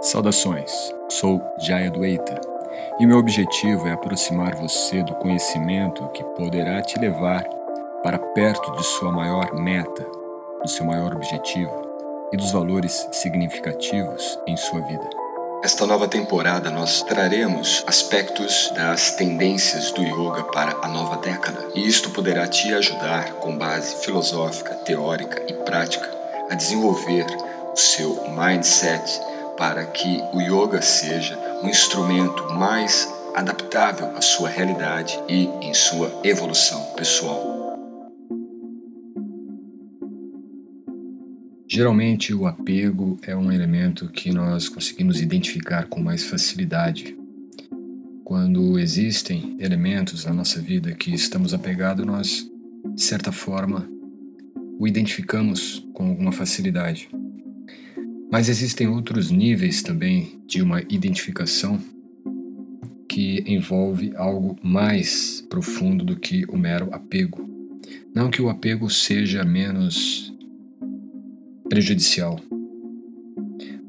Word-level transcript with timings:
Saudações, 0.00 0.94
sou 1.08 1.42
Jaya 1.58 1.90
Dueita 1.90 2.40
e 3.00 3.06
meu 3.06 3.18
objetivo 3.18 3.88
é 3.88 3.92
aproximar 3.92 4.54
você 4.54 5.02
do 5.02 5.12
conhecimento 5.16 6.06
que 6.10 6.22
poderá 6.22 6.80
te 6.82 6.96
levar 7.00 7.42
para 8.04 8.16
perto 8.16 8.70
de 8.76 8.84
sua 8.84 9.10
maior 9.10 9.52
meta, 9.54 10.06
do 10.62 10.68
seu 10.68 10.86
maior 10.86 11.12
objetivo 11.12 11.72
e 12.32 12.36
dos 12.36 12.52
valores 12.52 13.08
significativos 13.10 14.38
em 14.46 14.56
sua 14.56 14.80
vida. 14.82 15.10
Esta 15.64 15.84
nova 15.84 16.06
temporada 16.06 16.70
nós 16.70 17.02
traremos 17.02 17.82
aspectos 17.84 18.70
das 18.76 19.16
tendências 19.16 19.90
do 19.90 20.02
yoga 20.02 20.44
para 20.44 20.76
a 20.80 20.86
nova 20.86 21.16
década, 21.16 21.58
e 21.74 21.84
isto 21.84 22.10
poderá 22.10 22.46
te 22.46 22.72
ajudar, 22.72 23.32
com 23.34 23.58
base 23.58 23.96
filosófica, 23.96 24.74
teórica 24.76 25.42
e 25.48 25.54
prática, 25.54 26.08
a 26.48 26.54
desenvolver 26.54 27.26
o 27.72 27.76
seu 27.76 28.28
mindset 28.30 29.27
para 29.58 29.84
que 29.86 30.22
o 30.32 30.40
yoga 30.40 30.80
seja 30.80 31.36
um 31.64 31.68
instrumento 31.68 32.54
mais 32.54 33.12
adaptável 33.34 34.16
à 34.16 34.22
sua 34.22 34.48
realidade 34.48 35.18
e 35.28 35.46
em 35.60 35.74
sua 35.74 36.20
evolução 36.22 36.80
pessoal. 36.94 37.58
Geralmente, 41.68 42.32
o 42.32 42.46
apego 42.46 43.18
é 43.20 43.36
um 43.36 43.52
elemento 43.52 44.08
que 44.08 44.32
nós 44.32 44.68
conseguimos 44.68 45.20
identificar 45.20 45.86
com 45.86 46.00
mais 46.00 46.24
facilidade. 46.24 47.18
Quando 48.24 48.78
existem 48.78 49.56
elementos 49.58 50.24
na 50.24 50.32
nossa 50.32 50.60
vida 50.60 50.92
que 50.92 51.12
estamos 51.12 51.52
apegados, 51.52 52.06
nós, 52.06 52.50
de 52.94 53.02
certa 53.02 53.32
forma, 53.32 53.88
o 54.78 54.86
identificamos 54.86 55.86
com 55.92 56.08
alguma 56.08 56.32
facilidade. 56.32 57.08
Mas 58.30 58.50
existem 58.50 58.86
outros 58.86 59.30
níveis 59.30 59.82
também 59.82 60.38
de 60.46 60.60
uma 60.60 60.82
identificação 60.82 61.80
que 63.08 63.42
envolve 63.46 64.12
algo 64.16 64.56
mais 64.62 65.40
profundo 65.48 66.04
do 66.04 66.14
que 66.14 66.44
o 66.46 66.56
mero 66.56 66.92
apego. 66.92 67.48
Não 68.14 68.30
que 68.30 68.42
o 68.42 68.50
apego 68.50 68.90
seja 68.90 69.44
menos 69.44 70.32
prejudicial, 71.70 72.38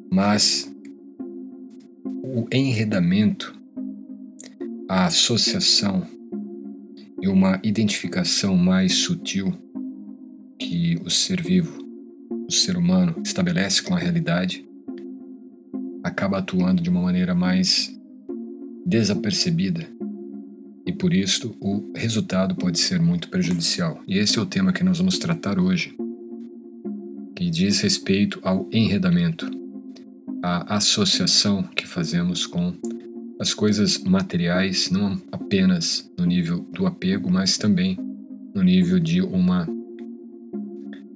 mas 0.10 0.74
o 2.24 2.48
enredamento, 2.52 3.54
a 4.88 5.06
associação 5.06 6.08
e 7.22 7.28
uma 7.28 7.60
identificação 7.62 8.56
mais 8.56 8.94
sutil 8.94 9.54
que 10.58 10.98
o 11.04 11.10
ser 11.10 11.42
vivo 11.42 11.79
o 12.50 12.52
ser 12.52 12.76
humano 12.76 13.16
estabelece 13.24 13.80
com 13.84 13.94
a 13.94 14.00
realidade 14.00 14.68
acaba 16.04 16.40
atuando 16.40 16.82
de 16.82 16.90
uma 16.90 17.00
maneira 17.00 17.36
mais 17.36 17.96
desapercebida 18.84 19.88
e 20.84 20.92
por 20.92 21.14
isso 21.14 21.56
o 21.62 21.92
resultado 21.96 22.56
pode 22.56 22.80
ser 22.80 23.00
muito 23.00 23.30
prejudicial. 23.30 24.02
E 24.08 24.18
esse 24.18 24.40
é 24.40 24.42
o 24.42 24.48
tema 24.48 24.74
que 24.74 24.84
nós 24.84 24.98
vamos 24.98 25.20
tratar 25.20 25.60
hoje, 25.60 25.96
que 27.36 27.52
diz 27.52 27.82
respeito 27.82 28.40
ao 28.42 28.68
enredamento, 28.72 29.48
a 30.42 30.78
associação 30.78 31.62
que 31.62 31.86
fazemos 31.86 32.48
com 32.48 32.74
as 33.40 33.54
coisas 33.54 34.00
materiais, 34.00 34.90
não 34.90 35.22
apenas 35.32 36.12
no 36.18 36.26
nível 36.26 36.66
do 36.74 36.88
apego, 36.88 37.30
mas 37.30 37.60
também 37.60 37.96
no 38.56 38.64
nível 38.64 39.00
de 39.00 39.22
uma 39.22 39.68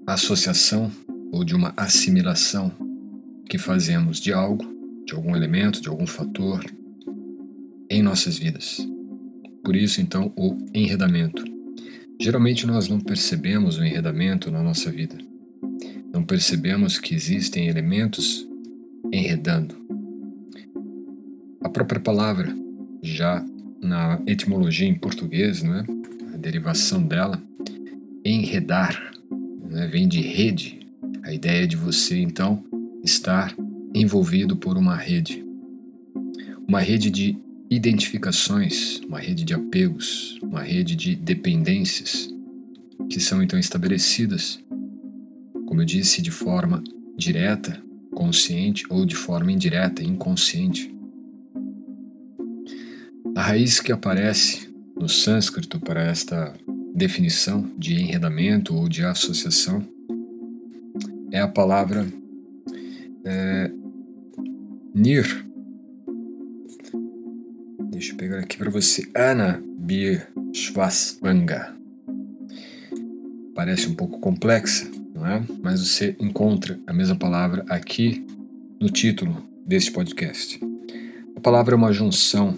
associação 0.05 0.91
ou 1.33 1.43
de 1.43 1.55
uma 1.55 1.73
assimilação 1.75 2.71
que 3.49 3.57
fazemos 3.57 4.19
de 4.19 4.31
algo, 4.31 4.63
de 5.03 5.15
algum 5.15 5.35
elemento, 5.35 5.81
de 5.81 5.89
algum 5.89 6.05
fator 6.05 6.63
em 7.89 8.03
nossas 8.03 8.37
vidas. 8.37 8.87
Por 9.63 9.75
isso, 9.75 9.99
então, 9.99 10.31
o 10.37 10.55
enredamento. 10.75 11.43
Geralmente 12.21 12.67
nós 12.67 12.87
não 12.87 12.99
percebemos 12.99 13.79
o 13.79 13.83
enredamento 13.83 14.51
na 14.51 14.61
nossa 14.61 14.91
vida. 14.91 15.17
Não 16.13 16.23
percebemos 16.23 16.99
que 16.99 17.15
existem 17.15 17.67
elementos 17.67 18.47
enredando. 19.11 19.75
A 21.63 21.69
própria 21.69 21.99
palavra, 21.99 22.55
já 23.01 23.43
na 23.81 24.21
etimologia 24.27 24.87
em 24.87 24.93
português, 24.93 25.63
não 25.63 25.77
é? 25.77 25.83
a 26.35 26.37
derivação 26.37 27.01
dela, 27.01 27.41
enredar, 28.23 29.13
né? 29.67 29.87
vem 29.87 30.07
de 30.07 30.21
rede, 30.21 30.82
a 31.23 31.33
ideia 31.33 31.65
de 31.65 31.77
você, 31.77 32.19
então, 32.19 32.63
estar 33.03 33.55
envolvido 33.95 34.57
por 34.57 34.77
uma 34.77 34.95
rede. 34.95 35.43
Uma 36.67 36.81
rede 36.81 37.09
de 37.09 37.37
identificações, 37.69 38.99
uma 39.07 39.19
rede 39.19 39.45
de 39.45 39.53
apegos, 39.53 40.37
uma 40.43 40.61
rede 40.61 40.95
de 40.95 41.15
dependências 41.15 42.29
que 43.09 43.19
são 43.19 43.41
então 43.41 43.57
estabelecidas, 43.57 44.59
como 45.65 45.81
eu 45.81 45.85
disse, 45.85 46.21
de 46.21 46.29
forma 46.29 46.83
direta, 47.17 47.81
consciente 48.11 48.85
ou 48.89 49.05
de 49.05 49.15
forma 49.15 49.51
indireta, 49.51 50.03
inconsciente. 50.03 50.93
A 53.35 53.41
raiz 53.41 53.79
que 53.79 53.91
aparece 53.91 54.69
no 54.95 55.09
sânscrito 55.09 55.79
para 55.79 56.03
esta 56.03 56.53
definição 56.93 57.71
de 57.77 57.95
enredamento 57.95 58.75
ou 58.75 58.87
de 58.87 59.03
associação 59.03 59.92
é 61.33 61.39
a 61.39 61.47
palavra 61.47 62.05
é, 63.25 63.71
Nir. 64.93 65.43
Deixa 67.89 68.13
eu 68.13 68.17
pegar 68.17 68.39
aqui 68.39 68.55
para 68.55 68.69
você. 68.69 69.09
Ana 69.15 69.59
Bir 69.79 70.27
Schwaswanga. 70.53 71.75
Parece 73.55 73.87
um 73.87 73.95
pouco 73.95 74.19
complexa, 74.19 74.89
não 75.15 75.25
é? 75.25 75.43
Mas 75.63 75.79
você 75.79 76.15
encontra 76.19 76.79
a 76.85 76.93
mesma 76.93 77.15
palavra 77.15 77.65
aqui 77.67 78.23
no 78.79 78.89
título 78.89 79.43
deste 79.65 79.91
podcast. 79.91 80.59
A 81.35 81.39
palavra 81.39 81.73
é 81.73 81.77
uma 81.77 81.91
junção 81.91 82.55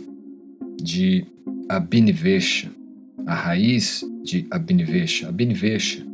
de 0.82 1.26
Abhinivesha, 1.70 2.70
a 3.26 3.34
raiz 3.34 4.04
de 4.22 4.46
Abhinivesha. 4.52 5.30
Abhinivesha 5.30 6.06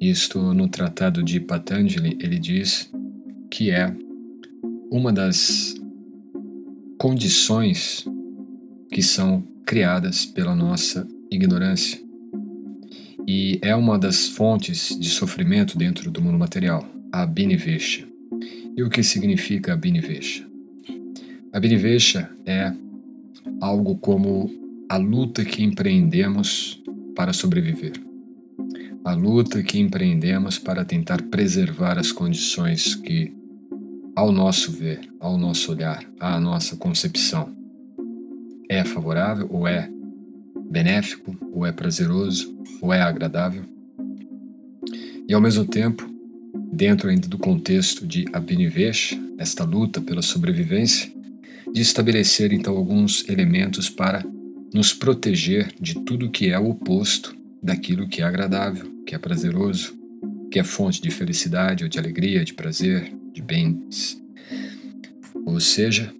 isto 0.00 0.52
no 0.52 0.68
Tratado 0.68 1.22
de 1.22 1.40
Patanjali 1.40 2.18
ele 2.20 2.38
diz 2.38 2.90
que 3.50 3.70
é 3.70 3.94
uma 4.90 5.12
das 5.12 5.74
condições 6.98 8.06
que 8.90 9.02
são 9.02 9.42
criadas 9.64 10.24
pela 10.24 10.54
nossa 10.54 11.06
ignorância 11.30 12.00
e 13.26 13.58
é 13.62 13.74
uma 13.74 13.98
das 13.98 14.28
fontes 14.28 14.96
de 14.98 15.08
sofrimento 15.08 15.76
dentro 15.76 16.10
do 16.10 16.22
mundo 16.22 16.38
material, 16.38 16.88
a 17.10 17.22
Abhinivesha. 17.22 18.06
E 18.76 18.82
o 18.84 18.88
que 18.88 19.02
significa 19.02 19.72
Abhinivesha? 19.72 20.46
Abhinivesha 21.52 22.30
é 22.44 22.72
algo 23.60 23.96
como 23.96 24.48
a 24.88 24.96
luta 24.96 25.44
que 25.44 25.64
empreendemos 25.64 26.80
para 27.16 27.32
sobreviver 27.32 28.05
a 29.06 29.14
luta 29.14 29.62
que 29.62 29.78
empreendemos 29.78 30.58
para 30.58 30.84
tentar 30.84 31.22
preservar 31.22 31.96
as 31.96 32.10
condições 32.10 32.96
que, 32.96 33.32
ao 34.16 34.32
nosso 34.32 34.72
ver, 34.72 35.08
ao 35.20 35.38
nosso 35.38 35.70
olhar, 35.70 36.04
à 36.18 36.40
nossa 36.40 36.74
concepção, 36.74 37.54
é 38.68 38.82
favorável 38.84 39.46
ou 39.48 39.68
é 39.68 39.88
benéfico, 40.68 41.36
ou 41.52 41.64
é 41.64 41.70
prazeroso, 41.70 42.58
ou 42.82 42.92
é 42.92 43.00
agradável. 43.00 43.62
E 45.28 45.32
ao 45.32 45.40
mesmo 45.40 45.64
tempo, 45.64 46.04
dentro 46.72 47.08
ainda 47.08 47.28
do 47.28 47.38
contexto 47.38 48.04
de 48.04 48.24
Abhinivesha, 48.32 49.16
esta 49.38 49.62
luta 49.62 50.00
pela 50.00 50.20
sobrevivência, 50.20 51.12
de 51.72 51.80
estabelecer 51.80 52.52
então 52.52 52.76
alguns 52.76 53.24
elementos 53.28 53.88
para 53.88 54.24
nos 54.74 54.92
proteger 54.92 55.72
de 55.80 55.94
tudo 55.94 56.28
que 56.28 56.50
é 56.50 56.58
o 56.58 56.70
oposto 56.70 57.36
daquilo 57.62 58.08
que 58.08 58.20
é 58.20 58.24
agradável, 58.24 58.95
que 59.06 59.14
é 59.14 59.18
prazeroso, 59.18 59.96
que 60.50 60.58
é 60.58 60.64
fonte 60.64 61.00
de 61.00 61.10
felicidade 61.10 61.84
ou 61.84 61.88
de 61.88 61.98
alegria, 61.98 62.44
de 62.44 62.52
prazer, 62.52 63.14
de 63.32 63.40
bens. 63.40 64.20
Ou 65.46 65.60
seja, 65.60 66.12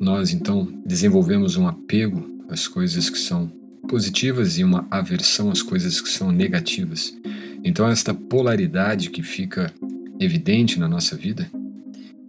nós 0.00 0.32
então 0.32 0.66
desenvolvemos 0.84 1.56
um 1.56 1.68
apego 1.68 2.44
às 2.48 2.66
coisas 2.66 3.10
que 3.10 3.18
são 3.18 3.52
positivas 3.86 4.58
e 4.58 4.64
uma 4.64 4.86
aversão 4.90 5.50
às 5.50 5.62
coisas 5.62 6.00
que 6.00 6.08
são 6.08 6.32
negativas. 6.32 7.14
Então, 7.62 7.88
esta 7.88 8.14
polaridade 8.14 9.10
que 9.10 9.22
fica 9.22 9.72
evidente 10.18 10.78
na 10.78 10.88
nossa 10.88 11.16
vida 11.16 11.50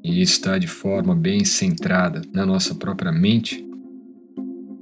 e 0.04 0.22
está 0.22 0.58
de 0.58 0.68
forma 0.68 1.16
bem 1.16 1.46
centrada 1.46 2.22
na 2.34 2.46
nossa 2.46 2.76
própria 2.76 3.12
mente 3.12 3.66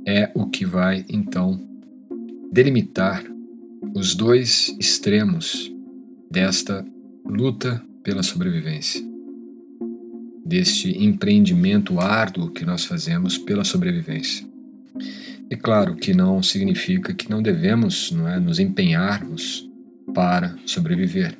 é 0.05 0.31
o 0.33 0.47
que 0.47 0.65
vai 0.65 1.05
então 1.09 1.59
delimitar 2.51 3.23
os 3.95 4.15
dois 4.15 4.75
extremos 4.79 5.71
desta 6.29 6.85
luta 7.25 7.83
pela 8.03 8.23
sobrevivência. 8.23 9.07
deste 10.45 10.97
empreendimento 11.03 11.99
árduo 11.99 12.49
que 12.49 12.65
nós 12.65 12.83
fazemos 12.83 13.37
pela 13.37 13.63
sobrevivência. 13.63 14.47
E 15.47 15.55
claro 15.55 15.95
que 15.95 16.11
não 16.11 16.41
significa 16.41 17.13
que 17.13 17.29
não 17.29 17.41
devemos 17.41 18.11
não 18.11 18.27
é, 18.27 18.39
nos 18.39 18.57
empenharmos 18.57 19.69
para 20.13 20.55
sobreviver. 20.65 21.37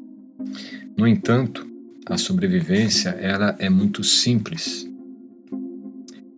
No 0.96 1.08
entanto, 1.08 1.68
a 2.06 2.18
sobrevivência 2.18 3.10
ela 3.10 3.56
é 3.58 3.70
muito 3.70 4.04
simples. 4.04 4.88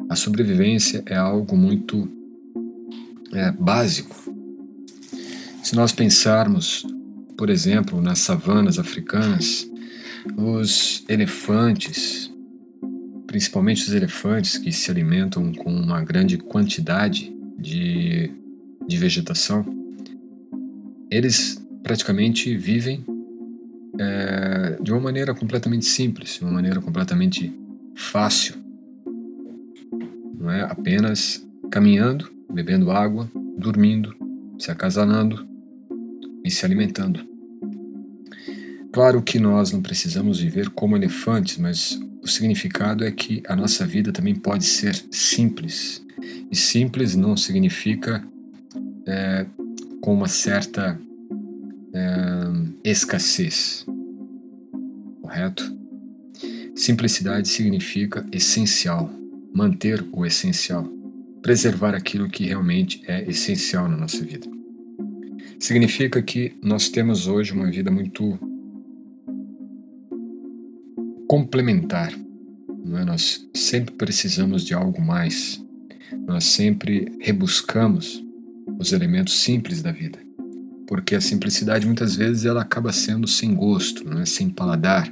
A 0.09 0.15
sobrevivência 0.15 1.03
é 1.06 1.15
algo 1.15 1.57
muito 1.57 2.09
é, 3.33 3.51
básico. 3.51 4.15
Se 5.63 5.75
nós 5.75 5.92
pensarmos, 5.92 6.86
por 7.38 7.50
exemplo, 7.50 8.02
nas 8.02 8.19
savanas 8.19 8.80
africanas, 8.80 9.69
os 10.36 11.06
elefantes, 11.08 12.34
principalmente 13.28 13.84
os 13.84 13.94
elefantes 13.94 14.58
que 14.58 14.72
se 14.72 14.90
alimentam 14.90 15.54
com 15.54 15.72
uma 15.72 16.04
grande 16.04 16.38
quantidade 16.40 17.31
de, 17.60 18.31
de 18.88 18.98
vegetação, 18.98 19.63
eles 21.12 21.63
praticamente 21.84 22.58
vivem 22.58 23.06
é, 24.00 24.78
de 24.81 24.92
uma 24.92 25.00
maneira 25.00 25.34
completamente 25.36 25.86
simples, 25.86 26.38
de 26.40 26.44
uma 26.44 26.54
maneira 26.54 26.81
completamente 26.81 27.54
fácil. 27.94 28.56
Não 30.40 30.50
é 30.50 30.63
apenas 30.63 31.48
caminhando, 31.69 32.31
bebendo 32.52 32.90
água, 32.90 33.30
dormindo, 33.58 34.16
se 34.58 34.72
acasalando 34.72 35.50
e 36.44 36.50
se 36.52 36.66
alimentando. 36.66 37.26
Claro 38.92 39.22
que 39.22 39.40
nós 39.40 39.72
não 39.72 39.82
precisamos 39.82 40.40
viver 40.40 40.70
como 40.70 40.98
elefantes, 40.98 41.58
mas 41.58 42.00
o 42.22 42.28
significado 42.28 43.06
é 43.06 43.12
que 43.12 43.42
a 43.48 43.56
nossa 43.56 43.86
vida 43.86 44.12
também 44.12 44.36
pode 44.36 44.66
ser 44.66 44.96
simples. 45.10 46.04
E 46.52 46.56
simples 46.56 47.16
não 47.16 47.38
significa 47.38 48.24
é, 49.08 49.46
com 50.02 50.14
uma 50.14 50.28
certa 50.28 51.00
é, 51.94 52.90
escassez, 52.90 53.86
correto? 55.22 55.78
Simplicidade 56.76 57.48
significa 57.48 58.26
essencial, 58.32 59.10
manter 59.54 60.06
o 60.12 60.26
essencial, 60.26 60.86
preservar 61.42 61.96
aquilo 61.96 62.30
que 62.30 62.46
realmente 62.46 63.02
é 63.08 63.24
essencial 63.30 63.88
na 63.88 63.96
nossa 63.96 64.24
vida. 64.24 64.50
Significa 65.62 66.22
que 66.22 66.58
nós 66.62 66.90
temos 66.90 67.28
hoje 67.28 67.54
uma 67.54 67.69
vida 67.69 67.90
muito 67.90 68.38
complementar. 71.28 72.12
Não 72.84 72.98
é? 72.98 73.06
Nós 73.06 73.48
sempre 73.54 73.94
precisamos 73.96 74.66
de 74.66 74.74
algo 74.74 75.02
mais. 75.02 75.63
Nós 76.28 76.44
sempre 76.44 77.16
rebuscamos 77.22 78.22
os 78.78 78.92
elementos 78.92 79.40
simples 79.40 79.81
da 79.81 79.92
vida 79.92 80.19
porque 80.92 81.16
a 81.16 81.22
simplicidade 81.22 81.86
muitas 81.86 82.18
vezes 82.18 82.44
ela 82.44 82.63
acaba 82.63 82.92
sendo 82.92 83.25
sem 83.25 83.56
gosto, 83.56 84.04
não 84.04 84.19
é 84.19 84.25
sem 84.25 84.50
paladar. 84.50 85.10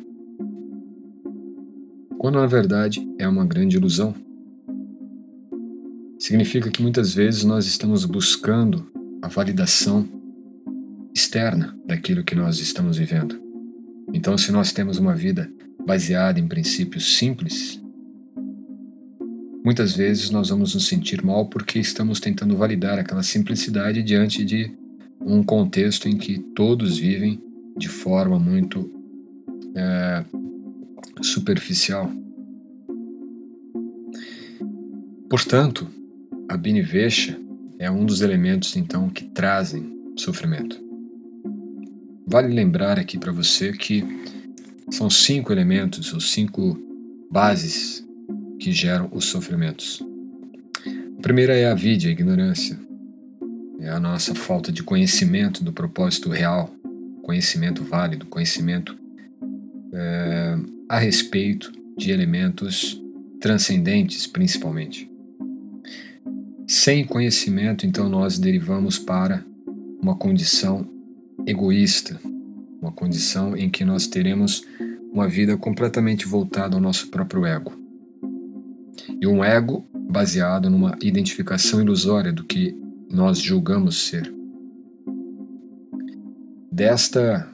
Quando 2.18 2.38
na 2.38 2.46
verdade 2.48 3.10
é 3.18 3.26
uma 3.26 3.46
grande 3.46 3.78
ilusão. 3.78 4.14
Significa 6.20 6.70
que 6.70 6.82
muitas 6.82 7.14
vezes 7.14 7.46
nós 7.46 7.66
estamos 7.66 8.04
buscando 8.04 8.92
a 9.22 9.30
validação 9.30 10.06
externa 11.20 11.78
daquilo 11.86 12.24
que 12.24 12.34
nós 12.34 12.60
estamos 12.60 12.98
vivendo. 12.98 13.42
Então, 14.14 14.38
se 14.38 14.52
nós 14.52 14.72
temos 14.72 14.98
uma 14.98 15.14
vida 15.14 15.52
baseada 15.86 16.40
em 16.40 16.48
princípios 16.48 17.18
simples, 17.18 17.82
muitas 19.64 19.96
vezes 19.96 20.30
nós 20.30 20.50
vamos 20.50 20.74
nos 20.74 20.88
sentir 20.88 21.24
mal 21.24 21.48
porque 21.48 21.78
estamos 21.78 22.20
tentando 22.20 22.56
validar 22.56 22.98
aquela 22.98 23.22
simplicidade 23.22 24.02
diante 24.02 24.46
de 24.46 24.72
um 25.20 25.44
contexto 25.44 26.08
em 26.08 26.18
que 26.18 26.40
todos 26.56 26.98
vivem 26.98 27.42
de 27.78 27.90
forma 27.90 28.40
muito 28.40 28.90
é, 29.76 30.24
superficial. 31.22 32.10
Portanto, 35.30 35.88
a 36.48 36.56
Binivesha 36.56 37.38
é 37.78 37.92
um 37.92 38.06
dos 38.06 38.22
elementos 38.22 38.76
então 38.76 39.10
que 39.10 39.26
trazem 39.26 40.14
sofrimento. 40.16 40.89
Vale 42.32 42.54
lembrar 42.54 43.00
aqui 43.00 43.18
para 43.18 43.32
você 43.32 43.74
que 43.74 44.06
são 44.92 45.10
cinco 45.10 45.52
elementos 45.52 46.14
ou 46.14 46.20
cinco 46.20 46.80
bases 47.32 48.06
que 48.60 48.72
geram 48.72 49.10
os 49.12 49.26
sofrimentos. 49.26 50.00
A 51.18 51.22
primeira 51.24 51.56
é 51.56 51.66
a 51.66 51.74
vida, 51.74 52.08
a 52.08 52.12
ignorância 52.12 52.80
é 53.80 53.90
a 53.90 54.00
nossa 54.00 54.36
falta 54.36 54.72
de 54.72 54.84
conhecimento 54.84 55.64
do 55.64 55.74
propósito 55.74 56.30
real, 56.30 56.72
conhecimento 57.24 57.84
válido, 57.84 58.28
conhecimento 58.28 58.96
é, 59.92 60.56
a 60.88 61.00
respeito 61.00 61.72
de 61.98 62.12
elementos 62.12 63.02
transcendentes, 63.42 64.28
principalmente. 64.28 65.10
Sem 66.68 67.06
conhecimento, 67.06 67.88
então, 67.88 68.08
nós 68.08 68.38
derivamos 68.38 69.00
para 69.00 69.44
uma 70.00 70.16
condição 70.16 70.99
egoísta, 71.50 72.20
uma 72.80 72.92
condição 72.92 73.58
em 73.58 73.70
que 73.70 73.84
nós 73.84 74.06
teremos 74.08 74.64
uma 75.12 75.28
vida 75.28 75.58
completamente 75.58 76.28
voltada 76.28 76.76
ao 76.76 76.82
nosso 76.82 77.08
próprio 77.08 77.46
ego. 77.46 77.74
E 79.20 79.26
um 79.26 79.44
ego 79.44 79.84
baseado 79.94 80.70
numa 80.70 80.96
identificação 81.02 81.82
ilusória 81.82 82.32
do 82.32 82.44
que 82.44 82.78
nós 83.10 83.40
julgamos 83.40 84.08
ser. 84.08 84.32
Desta 86.72 87.50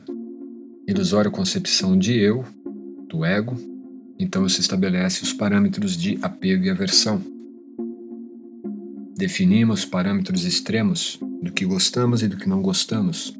ilusória 0.87 1.31
concepção 1.31 1.97
de 1.97 2.19
eu, 2.19 2.43
do 3.07 3.23
ego, 3.23 3.55
então 4.19 4.47
se 4.49 4.59
estabelece 4.59 5.23
os 5.23 5.31
parâmetros 5.31 5.95
de 5.95 6.19
apego 6.21 6.65
e 6.65 6.69
aversão. 6.69 7.21
Definimos 9.17 9.85
parâmetros 9.85 10.43
extremos 10.43 11.17
do 11.41 11.51
que 11.53 11.65
gostamos 11.65 12.21
e 12.21 12.27
do 12.27 12.37
que 12.37 12.49
não 12.49 12.61
gostamos. 12.61 13.33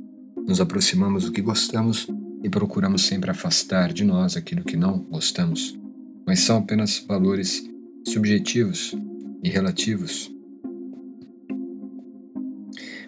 Nos 0.48 0.62
aproximamos 0.62 1.26
do 1.26 1.32
que 1.32 1.42
gostamos 1.42 2.08
e 2.44 2.50
procuramos 2.50 3.04
sempre 3.04 3.32
afastar 3.32 3.92
de 3.92 4.04
nós 4.04 4.38
aquilo 4.38 4.64
que 4.64 4.78
não 4.78 5.00
gostamos. 5.00 5.78
Mas 6.26 6.40
são 6.42 6.58
apenas 6.58 7.04
valores 7.08 7.68
subjetivos 8.08 8.96
e 9.44 9.50
relativos 9.50 10.36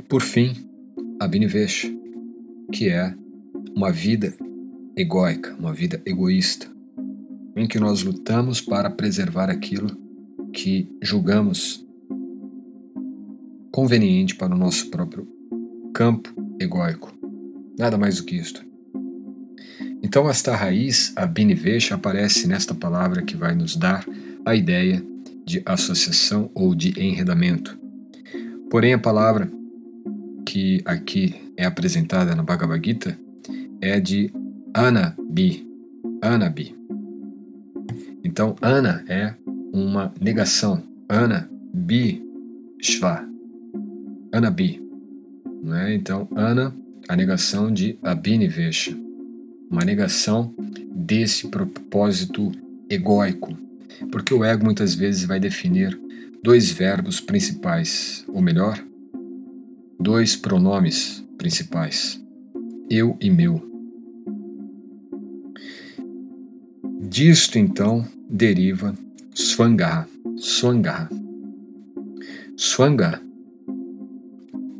por 0.09 0.21
fim, 0.21 0.53
a 1.19 1.27
Binivesha, 1.27 1.93
que 2.71 2.87
é 2.87 3.13
uma 3.75 3.91
vida 3.91 4.33
egóica, 4.95 5.53
uma 5.59 5.73
vida 5.73 6.01
egoísta, 6.05 6.65
em 7.57 7.67
que 7.67 7.77
nós 7.77 8.03
lutamos 8.03 8.61
para 8.61 8.89
preservar 8.89 9.49
aquilo 9.49 9.97
que 10.53 10.89
julgamos 11.01 11.85
conveniente 13.69 14.33
para 14.33 14.55
o 14.55 14.57
nosso 14.57 14.89
próprio 14.89 15.27
campo 15.93 16.33
egóico. 16.57 17.16
Nada 17.77 17.97
mais 17.97 18.17
do 18.17 18.23
que 18.23 18.35
isto. 18.35 18.65
Então, 20.01 20.29
esta 20.29 20.55
raiz, 20.55 21.11
a 21.15 21.25
Binivesha, 21.25 21.95
aparece 21.95 22.47
nesta 22.47 22.73
palavra 22.73 23.21
que 23.21 23.35
vai 23.35 23.53
nos 23.53 23.75
dar 23.75 24.05
a 24.45 24.55
ideia 24.55 25.03
de 25.45 25.61
associação 25.65 26.49
ou 26.53 26.75
de 26.75 26.93
enredamento. 27.01 27.77
Porém, 28.69 28.93
a 28.93 28.99
palavra 28.99 29.51
que 30.45 30.81
aqui 30.85 31.35
é 31.55 31.65
apresentada 31.65 32.35
na 32.35 32.43
Bhagavad 32.43 32.85
Gita 32.85 33.17
é 33.81 33.99
de 33.99 34.31
Anabi. 34.73 35.67
Anabi. 36.21 36.75
Então, 38.23 38.55
Ana 38.61 39.03
é 39.07 39.33
uma 39.73 40.13
negação. 40.19 40.83
Ana, 41.09 41.49
Bi, 41.73 42.23
Shva. 42.81 43.27
Anabi. 44.31 44.81
Né? 45.63 45.95
Então, 45.95 46.27
Ana, 46.35 46.75
a 47.07 47.15
negação 47.15 47.71
de 47.71 47.97
Abhinivesha. 48.01 48.97
Uma 49.69 49.83
negação 49.83 50.53
desse 50.93 51.47
propósito 51.47 52.51
egóico. 52.89 53.57
Porque 54.11 54.33
o 54.33 54.43
ego 54.43 54.63
muitas 54.63 54.93
vezes 54.93 55.25
vai 55.25 55.39
definir 55.39 55.99
dois 56.43 56.71
verbos 56.71 57.19
principais, 57.19 58.23
ou 58.27 58.41
melhor, 58.41 58.81
dois 59.99 60.35
pronomes 60.35 61.23
principais: 61.37 62.21
eu 62.89 63.17
e 63.19 63.29
meu. 63.29 63.65
Disto 67.01 67.57
então 67.57 68.05
deriva 68.29 68.93
Swangaha. 69.33 70.07
Swangaha. 70.37 71.09
Swanga 72.55 73.21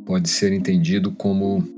pode 0.04 0.28
ser 0.28 0.52
entendido 0.52 1.12
como 1.12 1.77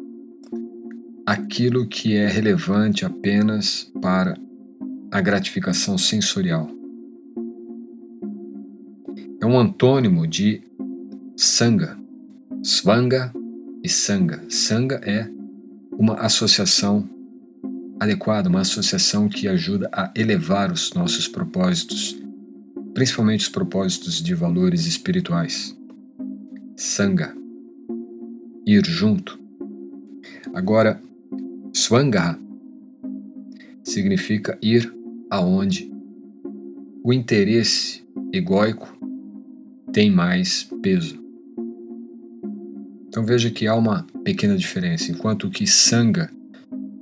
aquilo 1.30 1.86
que 1.86 2.16
é 2.16 2.26
relevante 2.26 3.04
apenas 3.04 3.88
para 4.02 4.36
a 5.12 5.20
gratificação 5.20 5.96
sensorial, 5.96 6.68
é 9.40 9.46
um 9.46 9.56
antônimo 9.56 10.26
de 10.26 10.60
Sangha. 11.36 11.96
Svanga 12.64 13.32
e 13.80 13.88
Sangha. 13.88 14.42
Sangha 14.48 15.00
é 15.04 15.30
uma 15.92 16.14
associação 16.14 17.08
adequada, 18.00 18.48
uma 18.48 18.62
associação 18.62 19.28
que 19.28 19.46
ajuda 19.46 19.88
a 19.92 20.10
elevar 20.16 20.72
os 20.72 20.92
nossos 20.94 21.28
propósitos, 21.28 22.20
principalmente 22.92 23.42
os 23.42 23.48
propósitos 23.48 24.20
de 24.20 24.34
valores 24.34 24.84
espirituais. 24.84 25.78
Sangha, 26.76 27.32
ir 28.66 28.84
junto. 28.84 29.38
Agora, 30.52 31.00
Swanga 31.80 32.38
significa 33.82 34.58
ir 34.60 34.94
aonde 35.30 35.90
o 37.02 37.10
interesse 37.10 38.04
egóico 38.30 38.86
tem 39.90 40.10
mais 40.10 40.68
peso. 40.82 41.18
Então 43.08 43.24
veja 43.24 43.50
que 43.50 43.66
há 43.66 43.74
uma 43.74 44.06
pequena 44.22 44.58
diferença. 44.58 45.10
Enquanto 45.10 45.48
que 45.48 45.66
Sangha 45.66 46.30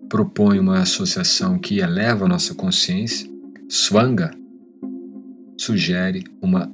propõe 0.08 0.60
uma 0.60 0.78
associação 0.78 1.58
que 1.58 1.80
eleva 1.80 2.26
a 2.26 2.28
nossa 2.28 2.54
consciência, 2.54 3.28
Swanga 3.68 4.30
sugere 5.56 6.22
uma 6.40 6.72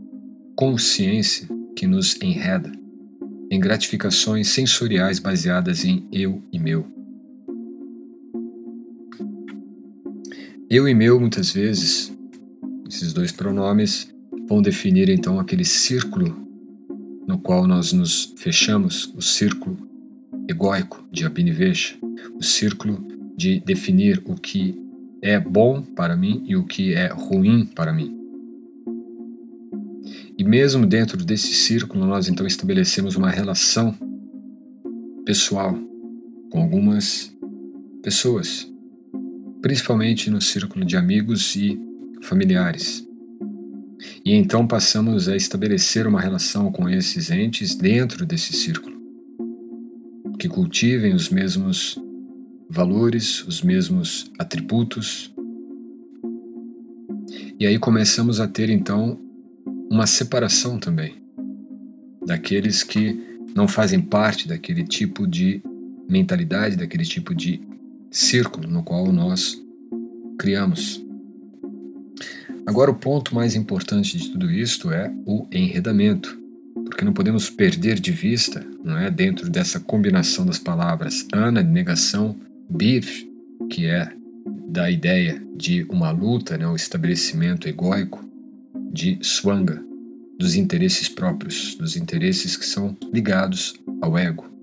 consciência 0.54 1.49
que 1.75 1.87
nos 1.87 2.20
enreda 2.20 2.70
em 3.50 3.58
gratificações 3.58 4.49
sensoriais 4.49 5.18
baseadas 5.18 5.87
em 5.87 6.06
eu 6.12 6.42
e 6.52 6.58
meu. 6.58 6.92
Eu 10.71 10.88
e 10.88 10.94
meu, 10.94 11.21
muitas 11.21 11.52
vezes, 11.52 12.11
esses 12.88 13.12
dois 13.12 13.30
pronomes 13.30 14.09
vão 14.49 14.62
definir 14.62 15.11
então 15.11 15.38
aquele 15.38 15.64
círculo 15.64 16.35
no 17.26 17.38
qual 17.38 17.66
nós 17.66 17.92
nos 17.92 18.33
fechamos, 18.37 19.12
o 19.14 19.21
círculo 19.21 19.76
egóico 20.49 21.06
de 21.12 21.26
Abhinivesha, 21.26 21.97
o 22.35 22.42
círculo 22.42 23.06
de 23.37 23.61
definir 23.61 24.23
o 24.25 24.35
que 24.35 24.75
é 25.21 25.38
bom 25.38 25.83
para 25.83 26.16
mim 26.16 26.42
e 26.47 26.56
o 26.56 26.64
que 26.64 26.94
é 26.94 27.09
ruim 27.09 27.66
para 27.66 27.92
mim. 27.92 28.18
E 30.38 30.44
mesmo 30.44 30.87
dentro 30.87 31.23
desse 31.25 31.54
círculo, 31.54 32.06
nós 32.06 32.26
então 32.26 32.47
estabelecemos 32.47 33.16
uma 33.16 33.30
relação 33.30 33.94
pessoal 35.26 35.78
com 36.50 36.61
algumas 36.61 37.35
pessoas 38.02 38.74
principalmente 39.64 40.28
no 40.28 40.42
círculo 40.42 40.85
de 40.85 40.94
amigos 40.94 41.56
e 41.56 41.80
familiares. 42.21 43.02
E 44.23 44.35
então 44.35 44.66
passamos 44.66 45.26
a 45.26 45.35
estabelecer 45.35 46.06
uma 46.06 46.21
relação 46.21 46.71
com 46.71 46.87
esses 46.87 47.30
entes 47.30 47.75
dentro 47.75 48.26
desse 48.26 48.52
círculo, 48.52 48.94
que 50.38 50.50
cultivem 50.50 51.14
os 51.14 51.30
mesmos 51.30 51.99
valores, 52.68 53.42
os 53.49 53.62
mesmos 53.62 54.30
atributos. 54.38 55.33
E 57.59 57.66
aí 57.66 57.78
começamos 57.78 58.40
a 58.40 58.47
ter 58.47 58.68
então 58.68 59.18
uma 59.90 60.06
separação 60.06 60.78
também 60.78 61.23
daqueles 62.26 62.83
que 62.83 63.18
não 63.56 63.66
fazem 63.66 64.02
parte 64.02 64.47
daquele 64.47 64.85
tipo 64.85 65.26
de 65.26 65.62
mentalidade, 66.06 66.76
daquele 66.76 67.04
tipo 67.04 67.35
de 67.35 67.62
círculo 68.14 68.68
no 68.68 68.83
qual 68.85 69.12
nós 69.12 69.61
criamos. 70.38 71.04
Agora, 72.64 72.90
o 72.90 72.94
ponto 72.94 73.35
mais 73.35 73.56
importante 73.56 74.16
de 74.16 74.30
tudo 74.30 74.50
isto 74.50 74.90
é 74.92 75.12
o 75.26 75.47
enredamento, 75.52 76.38
porque 76.85 77.04
não 77.04 77.12
podemos 77.12 77.50
perder 77.50 77.99
de 77.99 78.12
vista, 78.12 78.64
não 78.83 78.97
é, 78.97 79.11
dentro 79.11 79.50
dessa 79.50 79.80
combinação 79.80 80.47
das 80.47 80.59
palavras 80.59 81.26
ana, 81.33 81.62
negação, 81.62 82.37
bif, 82.71 83.28
que 83.68 83.87
é 83.87 84.12
da 84.68 84.90
ideia 84.90 85.42
de 85.56 85.85
uma 85.90 86.11
luta, 86.11 86.56
né, 86.56 86.66
o 86.66 86.76
estabelecimento 86.76 87.68
egóico, 87.68 88.25
de 88.92 89.18
swanga, 89.23 89.85
dos 90.38 90.54
interesses 90.54 91.09
próprios, 91.09 91.75
dos 91.75 91.97
interesses 91.97 92.56
que 92.56 92.64
são 92.64 92.97
ligados 93.12 93.75
ao 94.00 94.16
ego. 94.16 94.53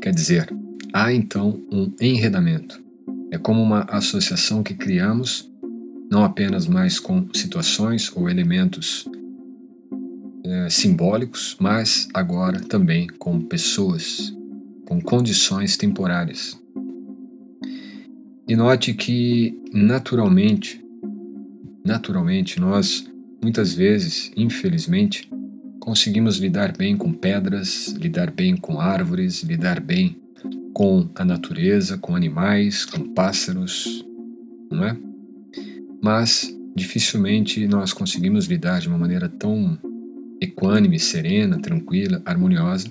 Quer 0.00 0.14
dizer, 0.14 0.48
há 0.92 1.12
então 1.12 1.62
um 1.70 1.92
enredamento. 2.00 2.82
É 3.30 3.38
como 3.38 3.62
uma 3.62 3.82
associação 3.82 4.62
que 4.62 4.74
criamos, 4.74 5.50
não 6.10 6.24
apenas 6.24 6.66
mais 6.66 6.98
com 6.98 7.28
situações 7.34 8.10
ou 8.14 8.28
elementos 8.28 9.06
é, 10.44 10.70
simbólicos, 10.70 11.56
mas 11.60 12.08
agora 12.14 12.60
também 12.60 13.06
com 13.06 13.40
pessoas, 13.40 14.34
com 14.86 15.00
condições 15.00 15.76
temporárias. 15.76 16.58
E 18.48 18.56
note 18.56 18.94
que, 18.94 19.62
naturalmente, 19.72 20.82
naturalmente, 21.84 22.58
nós 22.58 23.08
muitas 23.42 23.74
vezes, 23.74 24.32
infelizmente, 24.36 25.30
conseguimos 25.80 26.36
lidar 26.36 26.76
bem 26.76 26.96
com 26.96 27.12
pedras, 27.12 27.88
lidar 27.98 28.30
bem 28.30 28.54
com 28.56 28.78
árvores, 28.78 29.42
lidar 29.42 29.80
bem 29.80 30.16
com 30.74 31.08
a 31.14 31.24
natureza, 31.24 31.98
com 31.98 32.14
animais, 32.14 32.84
com 32.84 33.12
pássaros, 33.12 34.04
não 34.70 34.84
é? 34.84 34.96
Mas 36.02 36.54
dificilmente 36.76 37.66
nós 37.66 37.92
conseguimos 37.92 38.46
lidar 38.46 38.80
de 38.80 38.88
uma 38.88 38.98
maneira 38.98 39.28
tão 39.28 39.78
equânime, 40.40 40.98
serena, 40.98 41.58
tranquila, 41.58 42.22
harmoniosa 42.24 42.88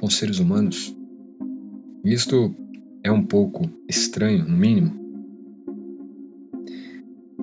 com 0.00 0.08
seres 0.08 0.38
humanos. 0.38 0.96
Isto 2.04 2.54
é 3.04 3.12
um 3.12 3.22
pouco 3.22 3.68
estranho, 3.88 4.44
no 4.48 4.56
mínimo, 4.56 4.92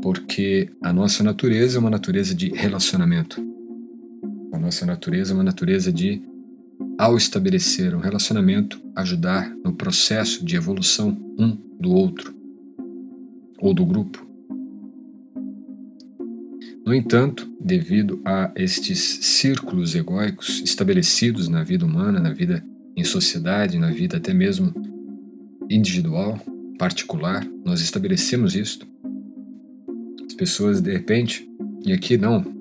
porque 0.02 0.70
a 0.82 0.92
nossa 0.92 1.24
natureza 1.24 1.78
é 1.78 1.80
uma 1.80 1.90
natureza 1.90 2.34
de 2.34 2.50
relacionamento 2.50 3.49
nossa 4.60 4.86
natureza 4.86 5.34
uma 5.34 5.44
natureza 5.44 5.92
de, 5.92 6.22
ao 6.98 7.18
estabelecer 7.18 7.96
um 7.96 8.00
relacionamento, 8.00 8.82
ajudar 8.96 9.50
no 9.64 9.74
processo 9.74 10.46
de 10.46 10.56
evolução 10.56 11.18
um 11.38 11.58
do 11.80 11.92
outro 11.92 12.34
ou 13.58 13.74
do 13.74 13.86
grupo. 13.86 14.28
No 16.86 16.94
entanto, 16.94 17.48
devido 17.60 18.22
a 18.26 18.52
estes 18.56 19.00
círculos 19.22 19.94
egóicos 19.94 20.62
estabelecidos 20.64 21.48
na 21.48 21.64
vida 21.64 21.86
humana, 21.86 22.20
na 22.20 22.34
vida 22.34 22.66
em 22.96 23.04
sociedade, 23.04 23.78
na 23.78 23.92
vida 23.92 24.18
até 24.18 24.34
mesmo 24.34 24.74
individual, 25.70 26.40
particular, 26.78 27.46
nós 27.64 27.82
estabelecemos 27.82 28.56
isto. 28.56 28.88
As 30.26 30.34
pessoas, 30.34 30.82
de 30.82 30.92
repente, 30.92 31.48
e 31.86 31.94
aqui 31.94 32.18
não 32.18 32.59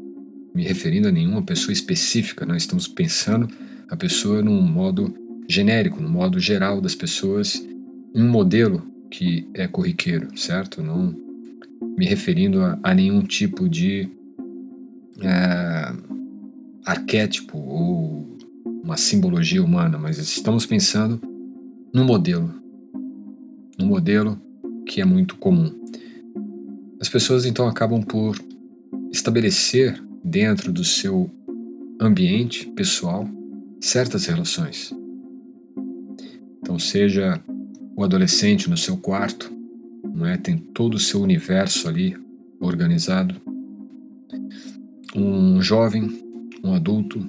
me 0.55 0.63
referindo 0.65 1.09
a 1.09 1.13
nenhuma 1.13 1.43
pessoa 1.43 1.73
específica, 1.73 2.45
nós 2.47 2.63
estamos 2.63 2.89
pensando 2.89 3.49
a 3.89 3.97
pessoa 3.97 4.43
num 4.43 4.61
modo 4.61 5.15
genérico, 5.49 6.03
no 6.03 6.09
modo 6.09 6.39
geral 6.39 6.81
das 6.81 6.95
pessoas, 6.95 7.65
um 8.15 8.29
modelo 8.29 8.83
que 9.11 9.49
é 9.55 9.67
corriqueiro, 9.67 10.37
certo? 10.37 10.83
Não 10.83 11.15
me 11.97 12.05
referindo 12.05 12.61
a, 12.61 12.79
a 12.83 12.95
nenhum 12.95 13.23
tipo 13.23 13.69
de 13.69 14.09
é, 15.21 15.93
arquétipo 16.85 17.59
ou 17.59 18.37
uma 18.83 18.97
simbologia 18.97 19.63
humana, 19.63 19.99
mas 19.99 20.19
estamos 20.19 20.67
pensando 20.67 21.21
no 21.93 22.05
modelo, 22.05 22.55
no 23.79 23.87
modelo 23.87 24.41
que 24.87 25.01
é 25.01 25.05
muito 25.05 25.37
comum. 25.37 25.73
As 27.01 27.09
pessoas 27.09 27.45
então 27.47 27.69
acabam 27.69 28.03
por 28.03 28.39
estabelecer 29.13 30.03
dentro 30.23 30.73
do 30.73 30.85
seu 30.85 31.31
ambiente 32.01 32.67
pessoal 32.71 33.29
certas 33.81 34.27
relações. 34.27 34.93
Então, 36.61 36.79
seja 36.79 37.43
o 37.97 38.05
adolescente 38.05 38.69
no 38.69 38.77
seu 38.77 38.97
quarto, 38.97 39.51
não 40.15 40.27
é? 40.27 40.37
Tem 40.37 40.59
todo 40.59 40.95
o 40.95 41.01
seu 41.01 41.21
universo 41.21 41.89
ali 41.89 42.17
organizado. 42.61 43.35
Um 45.15 45.61
jovem, 45.61 46.23
um 46.63 46.75
adulto, 46.75 47.29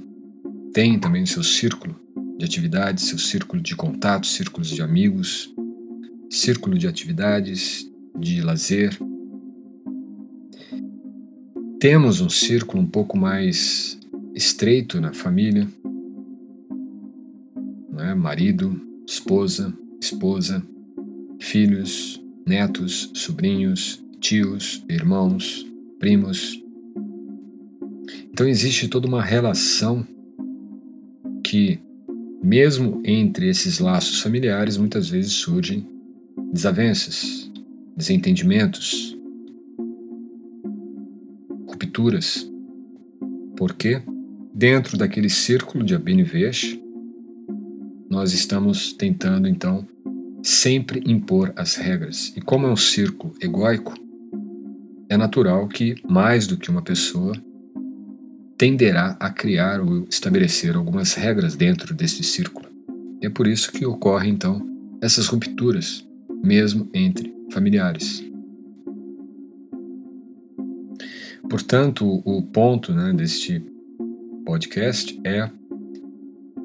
tem 0.73 0.99
também 0.99 1.25
seu 1.25 1.43
círculo 1.43 1.99
de 2.37 2.45
atividades, 2.45 3.05
seu 3.05 3.17
círculo 3.17 3.61
de 3.61 3.75
contatos, 3.75 4.33
círculos 4.33 4.69
de 4.69 4.81
amigos, 4.81 5.53
círculo 6.29 6.77
de 6.77 6.87
atividades, 6.87 7.89
de 8.17 8.41
lazer, 8.41 8.97
temos 11.79 12.19
um 12.19 12.29
círculo 12.29 12.83
um 12.83 12.85
pouco 12.85 13.17
mais 13.17 13.97
estreito 14.35 14.99
na 14.99 15.13
família, 15.13 15.65
né? 17.89 18.13
marido, 18.13 18.79
esposa, 19.07 19.73
esposa, 20.01 20.61
filhos, 21.39 22.21
netos, 22.45 23.09
sobrinhos, 23.13 24.03
tios, 24.19 24.83
irmãos, 24.89 25.65
primos, 25.97 26.61
Então 28.31 28.47
existe 28.47 28.87
toda 28.87 29.07
uma 29.07 29.21
relação 29.21 30.05
que, 31.43 31.79
mesmo 32.41 33.01
entre 33.05 33.49
esses 33.49 33.79
laços 33.79 34.21
familiares, 34.21 34.77
muitas 34.77 35.09
vezes 35.09 35.33
surgem 35.33 35.85
desavenças, 36.51 37.51
desentendimentos, 37.95 39.18
rupturas. 41.99 42.49
Porque 43.57 44.01
dentro 44.53 44.97
daquele 44.97 45.29
círculo 45.29 45.83
de 45.83 45.93
Abhinivesh, 45.93 46.79
nós 48.09 48.33
estamos 48.33 48.93
tentando 48.93 49.47
então 49.47 49.85
sempre 50.41 51.03
impor 51.05 51.51
as 51.55 51.75
regras. 51.75 52.33
E 52.35 52.41
como 52.41 52.65
é 52.65 52.71
um 52.71 52.77
círculo 52.77 53.33
egóico, 53.41 53.93
é 55.09 55.17
natural 55.17 55.67
que 55.67 55.95
mais 56.07 56.47
do 56.47 56.57
que 56.57 56.71
uma 56.71 56.81
pessoa 56.81 57.33
tenderá 58.57 59.17
a 59.19 59.29
criar 59.29 59.81
ou 59.81 60.05
estabelecer 60.09 60.75
algumas 60.75 61.13
regras 61.13 61.55
dentro 61.55 61.93
deste 61.93 62.23
círculo. 62.23 62.67
É 63.21 63.29
por 63.29 63.47
isso 63.47 63.71
que 63.71 63.85
ocorrem 63.85 64.31
então 64.31 64.65
essas 65.01 65.27
rupturas, 65.27 66.05
mesmo 66.43 66.89
entre 66.93 67.33
familiares. 67.51 68.28
Portanto, 71.49 72.21
o 72.23 72.43
ponto 72.43 72.93
né, 72.93 73.11
deste 73.11 73.59
podcast 74.45 75.19
é 75.25 75.49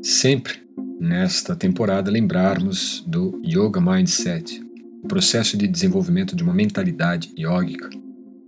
sempre 0.02 0.62
nesta 1.00 1.56
temporada 1.56 2.10
lembrarmos 2.10 3.02
do 3.06 3.40
Yoga 3.42 3.80
Mindset, 3.80 4.62
o 5.02 5.08
processo 5.08 5.56
de 5.56 5.66
desenvolvimento 5.66 6.36
de 6.36 6.42
uma 6.42 6.52
mentalidade 6.52 7.32
yógica, 7.38 7.88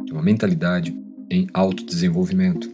de 0.05 0.13
uma 0.13 0.23
mentalidade 0.23 0.95
em 1.31 1.49
autodesenvolvimento. 1.55 2.71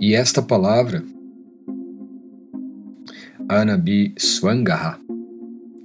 E 0.00 0.14
esta 0.14 0.40
palavra, 0.40 1.04
Anabi 3.48 4.14
Swangaha, 4.16 5.00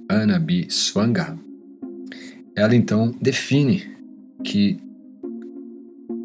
Anabi 0.08 0.70
Swangaha, 0.70 1.36
ela 2.54 2.76
então 2.76 3.12
define 3.20 3.90
que 4.44 4.78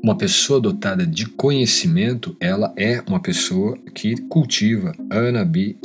uma 0.07 0.17
pessoa 0.17 0.61
dotada 0.61 1.05
de 1.05 1.25
conhecimento, 1.25 2.33
ela 2.39 2.73
é 2.77 3.03
uma 3.05 3.19
pessoa 3.19 3.77
que 3.93 4.15
cultiva 4.15 4.93
Anabi. 5.09 5.75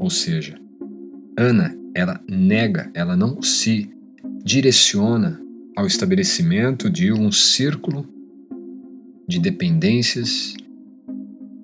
Ou 0.00 0.08
seja, 0.08 0.58
Ana, 1.36 1.76
ela 1.94 2.18
nega, 2.26 2.90
ela 2.94 3.14
não 3.14 3.42
se 3.42 3.90
direciona 4.42 5.38
ao 5.76 5.86
estabelecimento 5.86 6.88
de 6.88 7.12
um 7.12 7.30
círculo 7.30 8.08
de 9.28 9.38
dependências, 9.38 10.54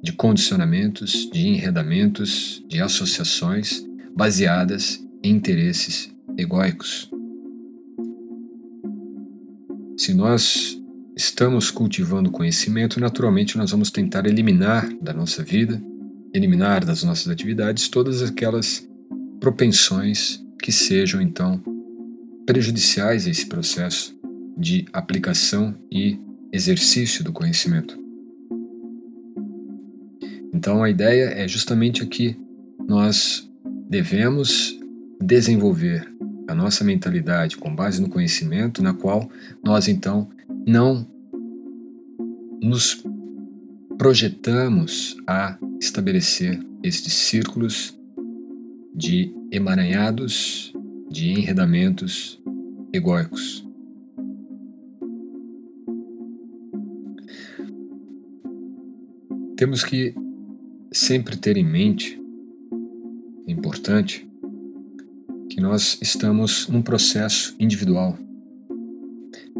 de 0.02 0.12
condicionamentos, 0.12 1.30
de 1.32 1.48
enredamentos, 1.48 2.62
de 2.68 2.82
associações 2.82 3.82
baseadas 4.14 5.02
em 5.22 5.30
interesses 5.30 6.14
egóicos. 6.36 7.13
Se 9.96 10.12
nós 10.12 10.80
estamos 11.16 11.70
cultivando 11.70 12.30
conhecimento, 12.30 12.98
naturalmente 12.98 13.56
nós 13.56 13.70
vamos 13.70 13.90
tentar 13.90 14.26
eliminar 14.26 14.88
da 15.00 15.12
nossa 15.12 15.44
vida, 15.44 15.80
eliminar 16.32 16.84
das 16.84 17.04
nossas 17.04 17.28
atividades 17.28 17.88
todas 17.88 18.22
aquelas 18.22 18.88
propensões 19.38 20.44
que 20.60 20.72
sejam 20.72 21.20
então 21.20 21.62
prejudiciais 22.44 23.26
a 23.26 23.30
esse 23.30 23.46
processo 23.46 24.18
de 24.56 24.84
aplicação 24.92 25.74
e 25.90 26.18
exercício 26.52 27.22
do 27.22 27.32
conhecimento. 27.32 27.98
Então 30.52 30.82
a 30.82 30.90
ideia 30.90 31.26
é 31.36 31.46
justamente 31.46 32.02
aqui 32.02 32.36
nós 32.86 33.48
devemos 33.88 34.78
desenvolver 35.20 36.06
a 36.46 36.54
nossa 36.54 36.84
mentalidade 36.84 37.56
com 37.56 37.74
base 37.74 38.00
no 38.00 38.08
conhecimento, 38.08 38.82
na 38.82 38.92
qual 38.92 39.30
nós 39.62 39.88
então 39.88 40.28
não 40.66 41.06
nos 42.62 43.04
projetamos 43.98 45.16
a 45.26 45.58
estabelecer 45.80 46.60
estes 46.82 47.12
círculos 47.14 47.98
de 48.94 49.34
emaranhados, 49.50 50.72
de 51.10 51.30
enredamentos 51.30 52.40
egóicos. 52.92 53.66
Temos 59.56 59.84
que 59.84 60.14
sempre 60.92 61.36
ter 61.36 61.56
em 61.56 61.64
mente, 61.64 62.20
é 63.46 63.52
importante, 63.52 64.28
que 65.54 65.60
nós 65.60 65.96
estamos 66.02 66.66
num 66.66 66.82
processo 66.82 67.54
individual. 67.60 68.18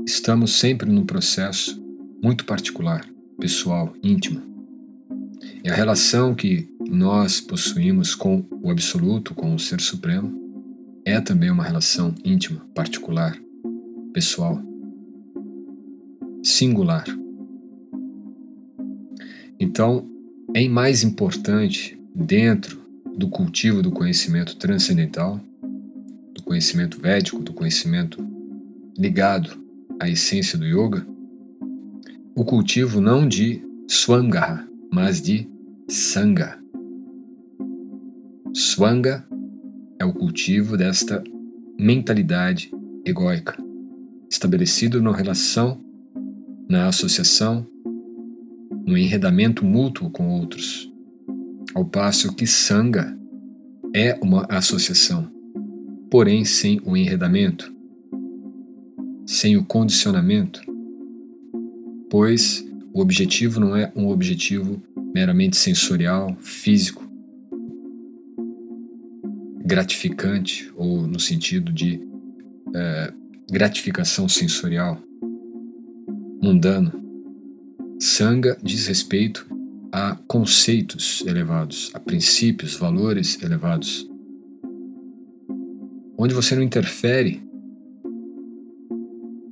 Estamos 0.04 0.56
sempre 0.56 0.90
num 0.90 1.06
processo 1.06 1.80
muito 2.20 2.44
particular, 2.44 3.08
pessoal, 3.38 3.94
íntimo. 4.02 4.42
E 5.62 5.70
a 5.70 5.72
relação 5.72 6.34
que 6.34 6.68
nós 6.80 7.40
possuímos 7.40 8.16
com 8.16 8.44
o 8.60 8.72
Absoluto, 8.72 9.36
com 9.36 9.54
o 9.54 9.58
Ser 9.60 9.80
Supremo, 9.80 10.36
é 11.04 11.20
também 11.20 11.48
uma 11.48 11.62
relação 11.62 12.12
íntima, 12.24 12.66
particular, 12.74 13.38
pessoal, 14.12 14.60
singular. 16.42 17.04
Então, 19.60 20.10
é 20.52 20.68
mais 20.68 21.04
importante, 21.04 21.96
dentro 22.12 22.82
do 23.16 23.28
cultivo 23.28 23.80
do 23.80 23.92
conhecimento 23.92 24.56
transcendental, 24.56 25.40
conhecimento 26.44 27.00
védico, 27.00 27.42
do 27.42 27.52
conhecimento 27.52 28.24
ligado 28.96 29.58
à 30.00 30.08
essência 30.08 30.58
do 30.58 30.64
yoga, 30.64 31.06
o 32.36 32.44
cultivo 32.44 33.00
não 33.00 33.26
de 33.26 33.62
Swanga, 33.88 34.66
mas 34.92 35.20
de 35.20 35.48
Sangha. 35.88 36.58
Swanga 38.52 39.26
é 39.98 40.04
o 40.04 40.12
cultivo 40.12 40.76
desta 40.76 41.22
mentalidade 41.78 42.70
egóica, 43.04 43.56
estabelecido 44.30 45.02
na 45.02 45.12
relação, 45.12 45.80
na 46.68 46.88
associação, 46.88 47.66
no 48.86 48.98
enredamento 48.98 49.64
mútuo 49.64 50.10
com 50.10 50.28
outros, 50.28 50.92
ao 51.74 51.84
passo 51.84 52.34
que 52.34 52.46
Sangha 52.46 53.16
é 53.94 54.18
uma 54.22 54.44
associação, 54.48 55.30
porém 56.14 56.44
sem 56.44 56.80
o 56.84 56.96
enredamento, 56.96 57.74
sem 59.26 59.56
o 59.56 59.64
condicionamento, 59.64 60.60
pois 62.08 62.64
o 62.92 63.00
objetivo 63.00 63.58
não 63.58 63.74
é 63.74 63.92
um 63.96 64.06
objetivo 64.06 64.80
meramente 65.12 65.56
sensorial, 65.56 66.36
físico, 66.40 67.04
gratificante 69.64 70.72
ou 70.76 71.04
no 71.04 71.18
sentido 71.18 71.72
de 71.72 72.00
é, 72.72 73.12
gratificação 73.50 74.28
sensorial, 74.28 75.02
mundano. 76.40 76.92
Sangha 77.98 78.56
diz 78.62 78.86
respeito 78.86 79.44
a 79.90 80.14
conceitos 80.28 81.24
elevados, 81.26 81.90
a 81.92 81.98
princípios, 81.98 82.76
valores 82.76 83.42
elevados 83.42 84.08
onde 86.16 86.34
você 86.34 86.54
não 86.54 86.62
interfere 86.62 87.42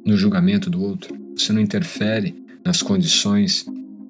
no 0.05 0.17
julgamento 0.17 0.69
do 0.69 0.83
outro, 0.83 1.15
você 1.37 1.53
não 1.53 1.61
interfere 1.61 2.35
nas 2.65 2.83
condições 2.83 3.67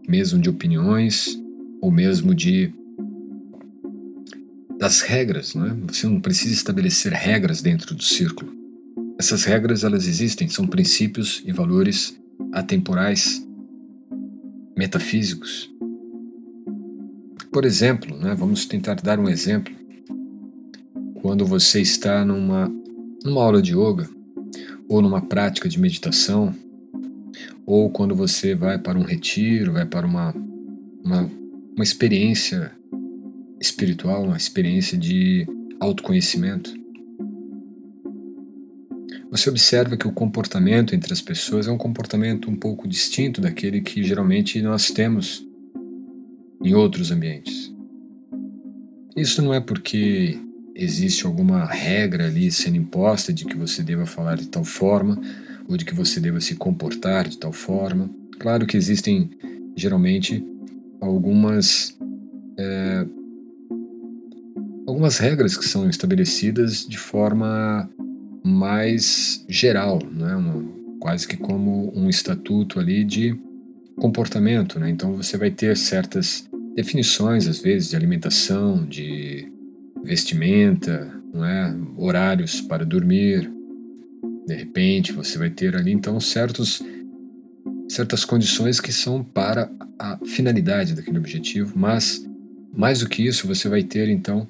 mesmo 0.08 0.40
de 0.40 0.50
opiniões 0.50 1.40
ou 1.80 1.90
mesmo 1.90 2.34
de 2.34 2.72
das 4.78 5.00
regras, 5.00 5.54
não 5.54 5.66
é? 5.66 5.74
Você 5.86 6.08
não 6.08 6.20
precisa 6.20 6.52
estabelecer 6.52 7.12
regras 7.12 7.62
dentro 7.62 7.94
do 7.94 8.02
círculo. 8.02 8.52
Essas 9.16 9.44
regras 9.44 9.84
elas 9.84 10.08
existem, 10.08 10.48
são 10.48 10.66
princípios 10.66 11.40
e 11.46 11.52
valores 11.52 12.18
atemporais, 12.52 13.46
metafísicos. 14.76 15.70
Por 17.52 17.64
exemplo, 17.64 18.18
né, 18.18 18.34
vamos 18.34 18.66
tentar 18.66 18.96
dar 18.96 19.20
um 19.20 19.28
exemplo 19.28 19.72
quando 21.22 21.46
você 21.46 21.80
está 21.80 22.24
numa, 22.24 22.68
numa 23.24 23.42
aula 23.42 23.62
de 23.62 23.72
yoga, 23.72 24.10
ou 24.88 25.00
numa 25.00 25.20
prática 25.20 25.68
de 25.68 25.80
meditação, 25.80 26.52
ou 27.64 27.88
quando 27.88 28.12
você 28.12 28.56
vai 28.56 28.76
para 28.76 28.98
um 28.98 29.04
retiro, 29.04 29.72
vai 29.72 29.86
para 29.86 30.04
uma, 30.04 30.34
uma, 31.02 31.30
uma 31.76 31.84
experiência 31.84 32.72
espiritual, 33.60 34.24
uma 34.24 34.36
experiência 34.36 34.98
de 34.98 35.46
autoconhecimento. 35.78 36.74
você 39.30 39.48
observa 39.48 39.96
que 39.96 40.06
o 40.06 40.12
comportamento 40.12 40.94
entre 40.94 41.12
as 41.12 41.22
pessoas 41.22 41.66
é 41.66 41.70
um 41.70 41.78
comportamento 41.78 42.50
um 42.50 42.56
pouco 42.56 42.86
distinto 42.86 43.40
daquele 43.40 43.80
que 43.80 44.02
geralmente 44.02 44.60
nós 44.60 44.90
temos 44.90 45.46
em 46.62 46.74
outros 46.74 47.10
ambientes. 47.10 47.72
Isso 49.16 49.40
não 49.40 49.54
é 49.54 49.60
porque 49.60 50.38
existe 50.74 51.26
alguma 51.26 51.64
regra 51.64 52.26
ali 52.26 52.50
sendo 52.50 52.76
imposta 52.76 53.32
de 53.32 53.44
que 53.44 53.56
você 53.56 53.82
deva 53.82 54.06
falar 54.06 54.36
de 54.36 54.48
tal 54.48 54.64
forma 54.64 55.20
ou 55.68 55.76
de 55.76 55.84
que 55.84 55.94
você 55.94 56.20
deva 56.20 56.40
se 56.40 56.54
comportar 56.56 57.28
de 57.28 57.38
tal 57.38 57.52
forma. 57.52 58.10
Claro 58.38 58.66
que 58.66 58.76
existem 58.76 59.30
geralmente 59.76 60.44
algumas 61.00 61.96
é, 62.58 63.06
algumas 64.86 65.18
regras 65.18 65.56
que 65.56 65.64
são 65.64 65.88
estabelecidas 65.88 66.86
de 66.86 66.98
forma 66.98 67.88
mais 68.44 69.44
geral, 69.48 70.00
né? 70.10 70.34
Uma, 70.34 70.82
quase 70.98 71.26
que 71.26 71.36
como 71.36 71.92
um 71.96 72.08
estatuto 72.08 72.78
ali 72.78 73.04
de 73.04 73.36
comportamento. 73.96 74.78
Né? 74.78 74.90
Então 74.90 75.16
você 75.16 75.36
vai 75.36 75.50
ter 75.50 75.76
certas 75.76 76.48
definições, 76.74 77.46
às 77.46 77.58
vezes, 77.58 77.90
de 77.90 77.96
alimentação, 77.96 78.86
de 78.86 79.51
vestimenta, 80.02 81.12
não 81.32 81.44
é? 81.44 81.74
horários 81.96 82.60
para 82.60 82.84
dormir. 82.84 83.50
De 84.46 84.54
repente 84.54 85.12
você 85.12 85.38
vai 85.38 85.50
ter 85.50 85.76
ali 85.76 85.92
então 85.92 86.18
certos, 86.20 86.82
certas 87.88 88.24
condições 88.24 88.80
que 88.80 88.92
são 88.92 89.22
para 89.22 89.70
a 89.98 90.18
finalidade 90.24 90.94
daquele 90.94 91.18
objetivo, 91.18 91.72
mas 91.76 92.26
mais 92.74 93.00
do 93.00 93.08
que 93.08 93.26
isso, 93.26 93.46
você 93.46 93.68
vai 93.68 93.82
ter 93.82 94.08
então 94.08 94.46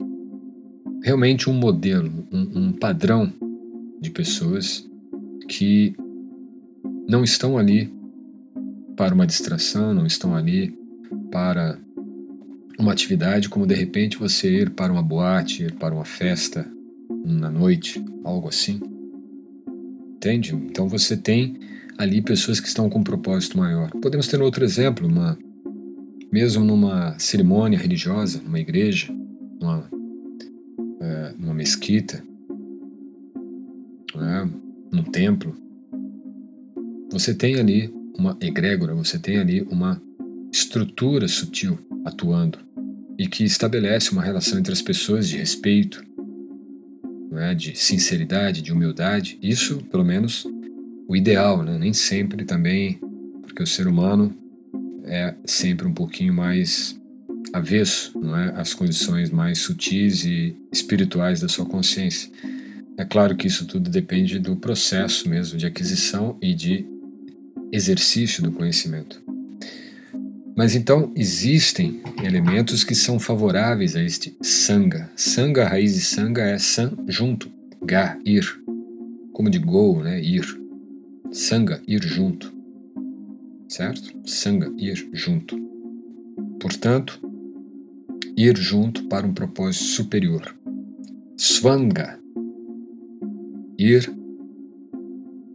realmente 1.02 1.50
um 1.50 1.52
modelo, 1.52 2.26
um, 2.32 2.66
um 2.66 2.72
padrão 2.72 3.32
de 4.00 4.10
pessoas 4.10 4.88
que 5.48 5.94
não 7.08 7.24
estão 7.24 7.58
ali 7.58 7.92
para 8.96 9.14
uma 9.14 9.26
distração, 9.26 9.92
não 9.92 10.06
estão 10.06 10.34
ali 10.34 10.78
para 11.30 11.78
uma 12.82 12.92
atividade 12.92 13.48
como 13.48 13.64
de 13.64 13.74
repente 13.74 14.18
você 14.18 14.62
ir 14.62 14.70
para 14.70 14.92
uma 14.92 15.02
boate, 15.02 15.64
ir 15.64 15.72
para 15.74 15.94
uma 15.94 16.04
festa 16.04 16.66
na 17.24 17.48
noite, 17.48 18.04
algo 18.24 18.48
assim. 18.48 18.80
Entende? 20.16 20.52
Então 20.54 20.88
você 20.88 21.16
tem 21.16 21.58
ali 21.96 22.20
pessoas 22.20 22.58
que 22.58 22.66
estão 22.66 22.90
com 22.90 22.98
um 22.98 23.04
propósito 23.04 23.56
maior. 23.56 23.90
Podemos 24.02 24.26
ter 24.26 24.42
outro 24.42 24.64
exemplo, 24.64 25.06
uma, 25.06 25.38
mesmo 26.32 26.64
numa 26.64 27.16
cerimônia 27.20 27.78
religiosa, 27.78 28.42
numa 28.42 28.58
igreja, 28.58 29.14
numa, 29.60 29.88
é, 31.00 31.34
numa 31.38 31.54
mesquita, 31.54 32.22
né, 34.14 34.50
num 34.90 35.04
templo, 35.04 35.54
você 37.12 37.32
tem 37.32 37.60
ali 37.60 37.94
uma 38.18 38.36
egrégora, 38.40 38.92
você 38.94 39.18
tem 39.18 39.38
ali 39.38 39.62
uma 39.70 40.02
estrutura 40.52 41.28
sutil 41.28 41.78
atuando 42.04 42.71
e 43.22 43.28
que 43.28 43.44
estabelece 43.44 44.10
uma 44.10 44.20
relação 44.20 44.58
entre 44.58 44.72
as 44.72 44.82
pessoas 44.82 45.28
de 45.28 45.36
respeito, 45.36 46.04
né, 47.30 47.54
de 47.54 47.78
sinceridade, 47.78 48.60
de 48.60 48.72
humildade. 48.72 49.38
Isso, 49.40 49.76
pelo 49.92 50.04
menos, 50.04 50.44
o 51.06 51.14
ideal, 51.14 51.62
né? 51.62 51.78
nem 51.78 51.92
sempre 51.92 52.44
também, 52.44 52.98
porque 53.42 53.62
o 53.62 53.66
ser 53.66 53.86
humano 53.86 54.34
é 55.04 55.36
sempre 55.44 55.86
um 55.86 55.94
pouquinho 55.94 56.34
mais 56.34 57.00
avesso 57.52 58.18
não 58.18 58.36
é, 58.36 58.52
às 58.56 58.74
condições 58.74 59.30
mais 59.30 59.58
sutis 59.58 60.24
e 60.24 60.56
espirituais 60.72 61.40
da 61.40 61.48
sua 61.48 61.64
consciência. 61.64 62.28
É 62.98 63.04
claro 63.04 63.36
que 63.36 63.46
isso 63.46 63.66
tudo 63.66 63.88
depende 63.88 64.40
do 64.40 64.56
processo 64.56 65.28
mesmo 65.28 65.56
de 65.56 65.64
aquisição 65.64 66.36
e 66.42 66.54
de 66.54 66.84
exercício 67.70 68.42
do 68.42 68.50
conhecimento. 68.50 69.22
Mas 70.62 70.76
então 70.76 71.10
existem 71.16 72.00
elementos 72.22 72.84
que 72.84 72.94
são 72.94 73.18
favoráveis 73.18 73.96
a 73.96 74.00
este 74.00 74.36
sanga. 74.40 75.10
Sanga, 75.16 75.64
a 75.64 75.68
raiz 75.68 75.94
de 75.94 76.02
sanga 76.02 76.40
é 76.40 76.56
san, 76.56 76.96
junto, 77.08 77.50
ga, 77.84 78.16
ir. 78.24 78.44
Como 79.32 79.50
de 79.50 79.58
go, 79.58 80.00
né, 80.04 80.22
ir. 80.22 80.46
Sanga, 81.32 81.82
ir 81.84 82.00
junto. 82.04 82.54
Certo? 83.68 84.16
Sanga, 84.24 84.72
ir 84.78 85.10
junto. 85.12 85.58
Portanto, 86.60 87.20
ir 88.36 88.56
junto 88.56 89.08
para 89.08 89.26
um 89.26 89.34
propósito 89.34 89.86
superior. 89.86 90.54
Swanga, 91.36 92.20
ir 93.76 94.08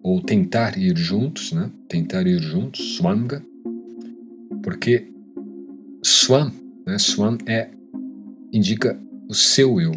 ou 0.03 0.21
tentar 0.21 0.77
ir 0.77 0.97
juntos, 0.97 1.53
né? 1.53 1.71
Tentar 1.87 2.27
ir 2.27 2.41
juntos, 2.41 2.97
swanga, 2.97 3.41
porque 4.63 5.11
swan, 6.03 6.51
né? 6.85 6.97
Swan 6.97 7.37
é 7.45 7.69
indica 8.51 8.99
o 9.29 9.33
seu 9.33 9.79
eu. 9.81 9.91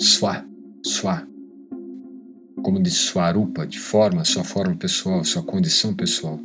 Swa, 0.00 0.44
swa, 0.84 1.26
como 2.62 2.82
de 2.82 2.90
swarupa, 2.90 3.66
de 3.66 3.78
forma, 3.78 4.24
sua 4.24 4.44
forma 4.44 4.74
pessoal, 4.74 5.24
sua 5.24 5.42
condição 5.42 5.94
pessoal. 5.94 6.40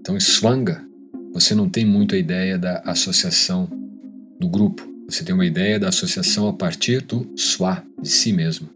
Então, 0.00 0.18
swanga, 0.18 0.84
você 1.32 1.54
não 1.54 1.68
tem 1.68 1.84
muito 1.84 2.14
a 2.14 2.18
ideia 2.18 2.58
da 2.58 2.80
associação 2.84 3.68
do 4.38 4.48
grupo. 4.48 4.88
Você 5.08 5.24
tem 5.24 5.34
uma 5.34 5.46
ideia 5.46 5.78
da 5.78 5.88
associação 5.88 6.48
a 6.48 6.52
partir 6.52 7.02
do 7.02 7.30
swa, 7.36 7.84
de 8.00 8.08
si 8.08 8.32
mesmo. 8.32 8.68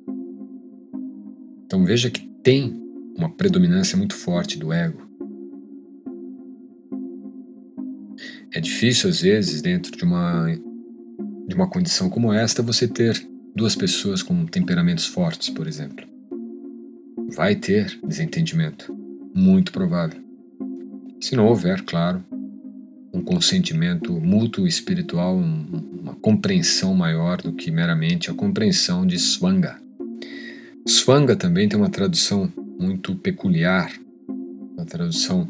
Então 1.64 1.84
veja 1.84 2.10
que 2.10 2.28
tem 2.42 2.80
uma 3.16 3.28
predominância 3.28 3.96
muito 3.96 4.14
forte 4.14 4.58
do 4.58 4.72
ego. 4.72 5.03
É 8.54 8.60
difícil, 8.60 9.10
às 9.10 9.20
vezes, 9.20 9.60
dentro 9.60 9.96
de 9.96 10.04
uma, 10.04 10.46
de 11.48 11.54
uma 11.56 11.68
condição 11.68 12.08
como 12.08 12.32
esta, 12.32 12.62
você 12.62 12.86
ter 12.86 13.20
duas 13.52 13.74
pessoas 13.74 14.22
com 14.22 14.46
temperamentos 14.46 15.06
fortes, 15.06 15.50
por 15.50 15.66
exemplo. 15.66 16.06
Vai 17.34 17.56
ter 17.56 17.98
desentendimento, 18.06 18.96
muito 19.34 19.72
provável. 19.72 20.22
Se 21.20 21.34
não 21.34 21.48
houver, 21.48 21.82
claro, 21.82 22.24
um 23.12 23.20
consentimento 23.20 24.12
mútuo 24.20 24.68
espiritual, 24.68 25.36
uma 25.36 26.14
compreensão 26.14 26.94
maior 26.94 27.42
do 27.42 27.52
que 27.52 27.72
meramente 27.72 28.30
a 28.30 28.34
compreensão 28.34 29.04
de 29.04 29.18
Swanga. 29.18 29.80
Swanga 30.86 31.34
também 31.34 31.68
tem 31.68 31.76
uma 31.76 31.90
tradução 31.90 32.52
muito 32.78 33.16
peculiar, 33.16 33.92
uma 34.28 34.84
tradução 34.84 35.48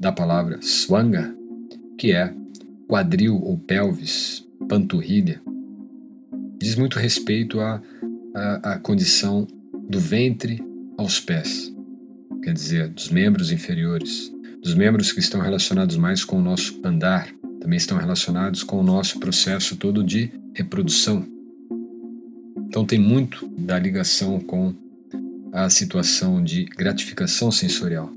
da 0.00 0.10
palavra 0.10 0.58
Swanga, 0.62 1.32
que 2.02 2.10
é 2.10 2.34
quadril 2.88 3.40
ou 3.40 3.56
pelvis, 3.56 4.44
panturrilha. 4.68 5.40
Diz 6.58 6.74
muito 6.74 6.98
respeito 6.98 7.60
à, 7.60 7.80
à, 8.34 8.72
à 8.72 8.78
condição 8.80 9.46
do 9.88 10.00
ventre 10.00 10.60
aos 10.98 11.20
pés, 11.20 11.72
quer 12.42 12.54
dizer, 12.54 12.88
dos 12.88 13.08
membros 13.08 13.52
inferiores, 13.52 14.32
dos 14.60 14.74
membros 14.74 15.12
que 15.12 15.20
estão 15.20 15.40
relacionados 15.40 15.96
mais 15.96 16.24
com 16.24 16.38
o 16.38 16.42
nosso 16.42 16.80
andar, 16.82 17.28
também 17.60 17.76
estão 17.76 17.96
relacionados 17.96 18.64
com 18.64 18.80
o 18.80 18.82
nosso 18.82 19.20
processo 19.20 19.76
todo 19.76 20.02
de 20.02 20.32
reprodução. 20.56 21.24
Então 22.66 22.84
tem 22.84 22.98
muito 22.98 23.46
da 23.46 23.78
ligação 23.78 24.40
com 24.40 24.74
a 25.52 25.70
situação 25.70 26.42
de 26.42 26.64
gratificação 26.64 27.52
sensorial. 27.52 28.12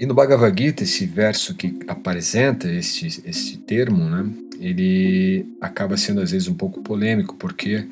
E 0.00 0.06
no 0.06 0.14
Bhagavad 0.14 0.54
Gita, 0.56 0.84
esse 0.84 1.04
verso 1.06 1.54
que 1.56 1.76
apresenta 1.88 2.70
este, 2.70 3.06
este 3.24 3.58
termo, 3.58 4.04
né, 4.04 4.30
ele 4.60 5.44
acaba 5.60 5.96
sendo 5.96 6.20
às 6.20 6.30
vezes 6.30 6.46
um 6.46 6.54
pouco 6.54 6.80
polêmico, 6.82 7.34
porque 7.34 7.84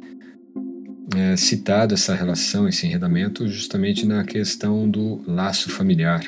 é 1.17 1.37
citado 1.37 1.95
essa 1.95 2.15
relação, 2.15 2.69
esse 2.69 2.87
enredamento, 2.87 3.49
justamente 3.49 4.07
na 4.07 4.23
questão 4.23 4.89
do 4.89 5.21
laço 5.27 5.69
familiar. 5.69 6.25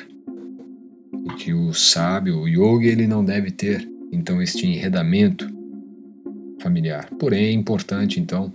Que 1.37 1.53
o 1.53 1.73
sábio, 1.73 2.39
o 2.39 2.47
yogi, 2.47 2.87
ele 2.87 3.07
não 3.07 3.23
deve 3.23 3.51
ter, 3.51 3.87
então, 4.11 4.41
este 4.41 4.65
enredamento 4.65 5.49
familiar. 6.61 7.09
Porém, 7.19 7.45
é 7.45 7.51
importante 7.51 8.19
então 8.19 8.53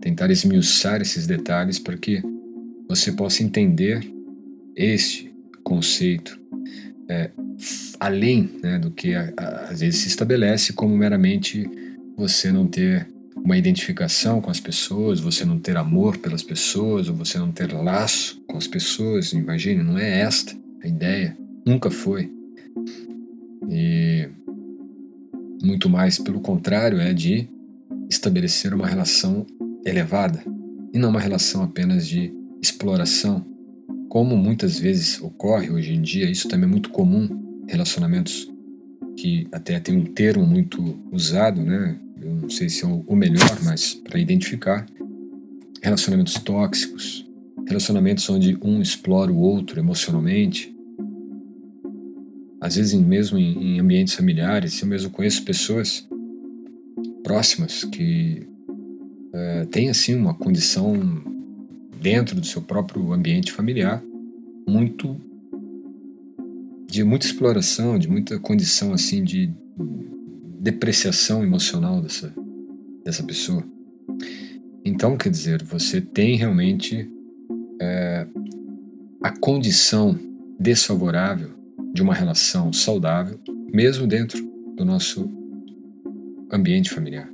tentar 0.00 0.30
esmiuçar 0.30 1.02
esses 1.02 1.26
detalhes 1.26 1.78
para 1.78 1.96
que 1.96 2.22
você 2.88 3.12
possa 3.12 3.42
entender 3.42 4.00
este 4.76 5.34
conceito 5.62 6.43
é, 7.08 7.30
além 8.00 8.50
né, 8.62 8.78
do 8.78 8.90
que 8.90 9.14
a, 9.14 9.32
a, 9.36 9.48
às 9.70 9.80
vezes 9.80 10.00
se 10.00 10.08
estabelece 10.08 10.72
como 10.72 10.96
meramente 10.96 11.68
você 12.16 12.50
não 12.50 12.66
ter 12.66 13.08
uma 13.36 13.58
identificação 13.58 14.40
com 14.40 14.50
as 14.50 14.60
pessoas, 14.60 15.20
você 15.20 15.44
não 15.44 15.58
ter 15.58 15.76
amor 15.76 16.16
pelas 16.16 16.42
pessoas, 16.42 17.08
ou 17.08 17.14
você 17.14 17.38
não 17.38 17.52
ter 17.52 17.72
laço 17.72 18.40
com 18.48 18.56
as 18.56 18.66
pessoas. 18.66 19.32
Imagine, 19.32 19.82
não 19.82 19.98
é 19.98 20.20
esta 20.20 20.54
a 20.82 20.88
ideia, 20.88 21.36
nunca 21.66 21.90
foi. 21.90 22.32
E 23.68 24.28
muito 25.62 25.88
mais 25.88 26.18
pelo 26.18 26.40
contrário, 26.40 27.00
é 27.00 27.12
de 27.12 27.48
estabelecer 28.10 28.72
uma 28.72 28.86
relação 28.86 29.46
elevada, 29.84 30.42
e 30.92 30.98
não 30.98 31.10
uma 31.10 31.20
relação 31.20 31.62
apenas 31.62 32.06
de 32.06 32.32
exploração, 32.62 33.44
como 34.14 34.36
muitas 34.36 34.78
vezes 34.78 35.20
ocorre 35.20 35.70
hoje 35.70 35.92
em 35.92 36.00
dia, 36.00 36.30
isso 36.30 36.46
também 36.46 36.68
é 36.68 36.70
muito 36.70 36.90
comum, 36.90 37.28
relacionamentos 37.66 38.48
que 39.16 39.48
até 39.50 39.80
tem 39.80 39.96
um 39.96 40.04
termo 40.04 40.46
muito 40.46 41.00
usado, 41.10 41.60
né? 41.60 41.98
Eu 42.22 42.32
não 42.32 42.48
sei 42.48 42.68
se 42.68 42.84
é 42.84 42.86
o 42.86 43.16
melhor, 43.16 43.58
mas 43.64 43.92
para 43.92 44.20
identificar 44.20 44.86
relacionamentos 45.82 46.34
tóxicos, 46.34 47.28
relacionamentos 47.66 48.30
onde 48.30 48.56
um 48.62 48.80
explora 48.80 49.32
o 49.32 49.36
outro 49.36 49.80
emocionalmente, 49.80 50.72
às 52.60 52.76
vezes 52.76 52.94
mesmo 52.94 53.36
em, 53.36 53.80
ambientes 53.80 54.14
familiares, 54.14 54.80
eu 54.80 54.86
mesmo 54.86 55.10
conheço 55.10 55.42
pessoas 55.42 56.06
próximas 57.24 57.82
que 57.82 58.46
é, 59.32 59.64
têm 59.72 59.88
assim 59.88 60.14
uma 60.14 60.34
condição 60.34 61.33
dentro 62.04 62.38
do 62.38 62.46
seu 62.46 62.60
próprio 62.60 63.14
ambiente 63.14 63.50
familiar 63.50 64.04
muito 64.68 65.18
de 66.86 67.02
muita 67.02 67.24
exploração, 67.24 67.98
de 67.98 68.06
muita 68.06 68.38
condição 68.38 68.92
assim 68.92 69.24
de 69.24 69.50
depreciação 70.60 71.42
emocional 71.42 72.02
dessa, 72.02 72.30
dessa 73.02 73.22
pessoa. 73.22 73.64
Então, 74.84 75.16
quer 75.16 75.30
dizer, 75.30 75.62
você 75.62 75.98
tem 75.98 76.36
realmente 76.36 77.10
é, 77.80 78.26
a 79.22 79.30
condição 79.30 80.18
desfavorável 80.60 81.52
de 81.94 82.02
uma 82.02 82.14
relação 82.14 82.70
saudável, 82.70 83.40
mesmo 83.72 84.06
dentro 84.06 84.44
do 84.76 84.84
nosso 84.84 85.26
ambiente 86.52 86.90
familiar. 86.90 87.30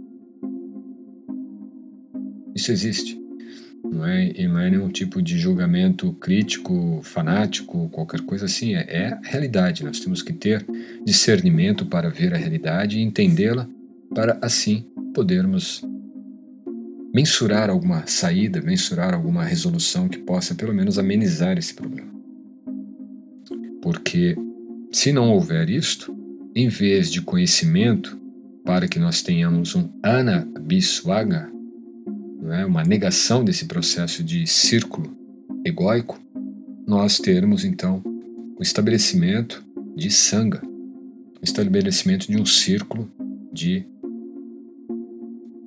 Isso 2.54 2.70
existe 2.70 3.19
não 3.90 4.06
é, 4.06 4.32
e 4.36 4.46
não 4.46 4.58
é 4.60 4.70
nenhum 4.70 4.88
tipo 4.88 5.20
de 5.20 5.36
julgamento 5.36 6.12
crítico, 6.12 7.00
fanático, 7.02 7.88
qualquer 7.88 8.20
coisa 8.20 8.44
assim. 8.44 8.74
É, 8.74 8.86
é 8.88 9.06
a 9.08 9.20
realidade. 9.22 9.84
Nós 9.84 9.98
temos 9.98 10.22
que 10.22 10.32
ter 10.32 10.64
discernimento 11.04 11.84
para 11.84 12.08
ver 12.08 12.32
a 12.32 12.36
realidade 12.36 12.98
e 12.98 13.02
entendê-la, 13.02 13.68
para 14.14 14.38
assim 14.40 14.84
podermos 15.12 15.82
mensurar 17.12 17.68
alguma 17.68 18.06
saída, 18.06 18.62
mensurar 18.62 19.12
alguma 19.12 19.42
resolução 19.42 20.08
que 20.08 20.18
possa 20.18 20.54
pelo 20.54 20.72
menos 20.72 20.98
amenizar 20.98 21.58
esse 21.58 21.74
problema. 21.74 22.10
Porque 23.82 24.36
se 24.92 25.12
não 25.12 25.30
houver 25.30 25.68
isto, 25.68 26.16
em 26.54 26.68
vez 26.68 27.10
de 27.10 27.22
conhecimento, 27.22 28.18
para 28.64 28.86
que 28.86 28.98
nós 28.98 29.22
tenhamos 29.22 29.74
um 29.74 29.88
anabiswaga, 30.02 31.50
né, 32.50 32.66
uma 32.66 32.82
negação 32.82 33.44
desse 33.44 33.66
processo 33.66 34.24
de 34.24 34.44
círculo 34.44 35.16
egóico, 35.64 36.20
nós 36.84 37.20
termos 37.20 37.64
então 37.64 38.02
o 38.58 38.60
estabelecimento 38.60 39.64
de 39.94 40.10
sanga, 40.10 40.60
o 41.40 41.44
estabelecimento 41.44 42.26
de 42.26 42.36
um 42.36 42.44
círculo 42.44 43.08
de 43.52 43.86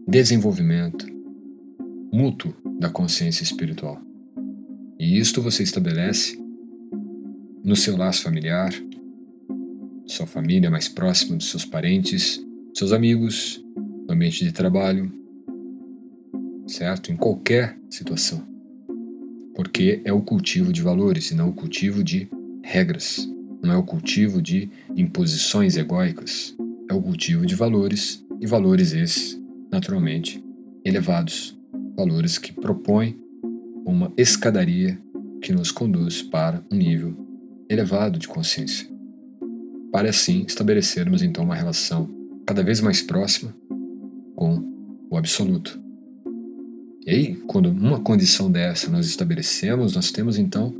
desenvolvimento 0.05 1.07
mútuo 2.11 2.53
da 2.77 2.89
consciência 2.89 3.43
espiritual. 3.43 4.01
E 4.99 5.17
isto 5.17 5.41
você 5.41 5.63
estabelece 5.63 6.37
no 7.63 7.77
seu 7.77 7.95
laço 7.95 8.23
familiar, 8.23 8.73
sua 10.05 10.27
família 10.27 10.69
mais 10.69 10.89
próxima 10.89 11.37
dos 11.37 11.49
seus 11.49 11.63
parentes, 11.63 12.45
seus 12.73 12.91
amigos, 12.91 13.63
no 14.05 14.13
ambiente 14.13 14.43
de 14.43 14.51
trabalho, 14.51 15.22
certo? 16.67 17.11
Em 17.11 17.15
qualquer 17.15 17.77
situação. 17.89 18.43
Porque 19.55 20.01
é 20.03 20.11
o 20.11 20.21
cultivo 20.21 20.73
de 20.73 20.81
valores 20.81 21.31
e 21.31 21.35
não 21.35 21.49
o 21.49 21.53
cultivo 21.53 22.03
de 22.03 22.27
regras. 22.63 23.29
Não 23.61 23.73
é 23.73 23.77
o 23.77 23.83
cultivo 23.83 24.41
de 24.41 24.69
imposições 24.95 25.77
egóicas. 25.77 26.55
É 26.89 26.93
o 26.93 27.01
cultivo 27.01 27.45
de 27.45 27.55
valores 27.55 28.23
e 28.41 28.47
valores 28.47 28.93
esses, 28.93 29.39
naturalmente, 29.71 30.43
elevados. 30.83 31.57
Valores 31.95 32.37
que 32.37 32.51
propõem 32.51 33.17
uma 33.85 34.11
escadaria 34.17 34.97
que 35.41 35.53
nos 35.53 35.71
conduz 35.71 36.21
para 36.21 36.63
um 36.71 36.75
nível 36.75 37.15
elevado 37.69 38.17
de 38.17 38.27
consciência. 38.27 38.87
Para 39.91 40.09
assim 40.09 40.43
estabelecermos 40.47 41.21
então 41.21 41.43
uma 41.43 41.55
relação 41.55 42.09
cada 42.45 42.63
vez 42.63 42.81
mais 42.81 43.01
próxima 43.01 43.53
com 44.35 44.63
o 45.09 45.17
absoluto, 45.17 45.82
e 47.05 47.11
aí, 47.11 47.35
quando 47.47 47.69
uma 47.69 47.99
condição 47.99 48.49
dessa 48.49 48.89
nós 48.89 49.07
estabelecemos, 49.07 49.95
nós 49.95 50.09
temos 50.09 50.37
então 50.37 50.73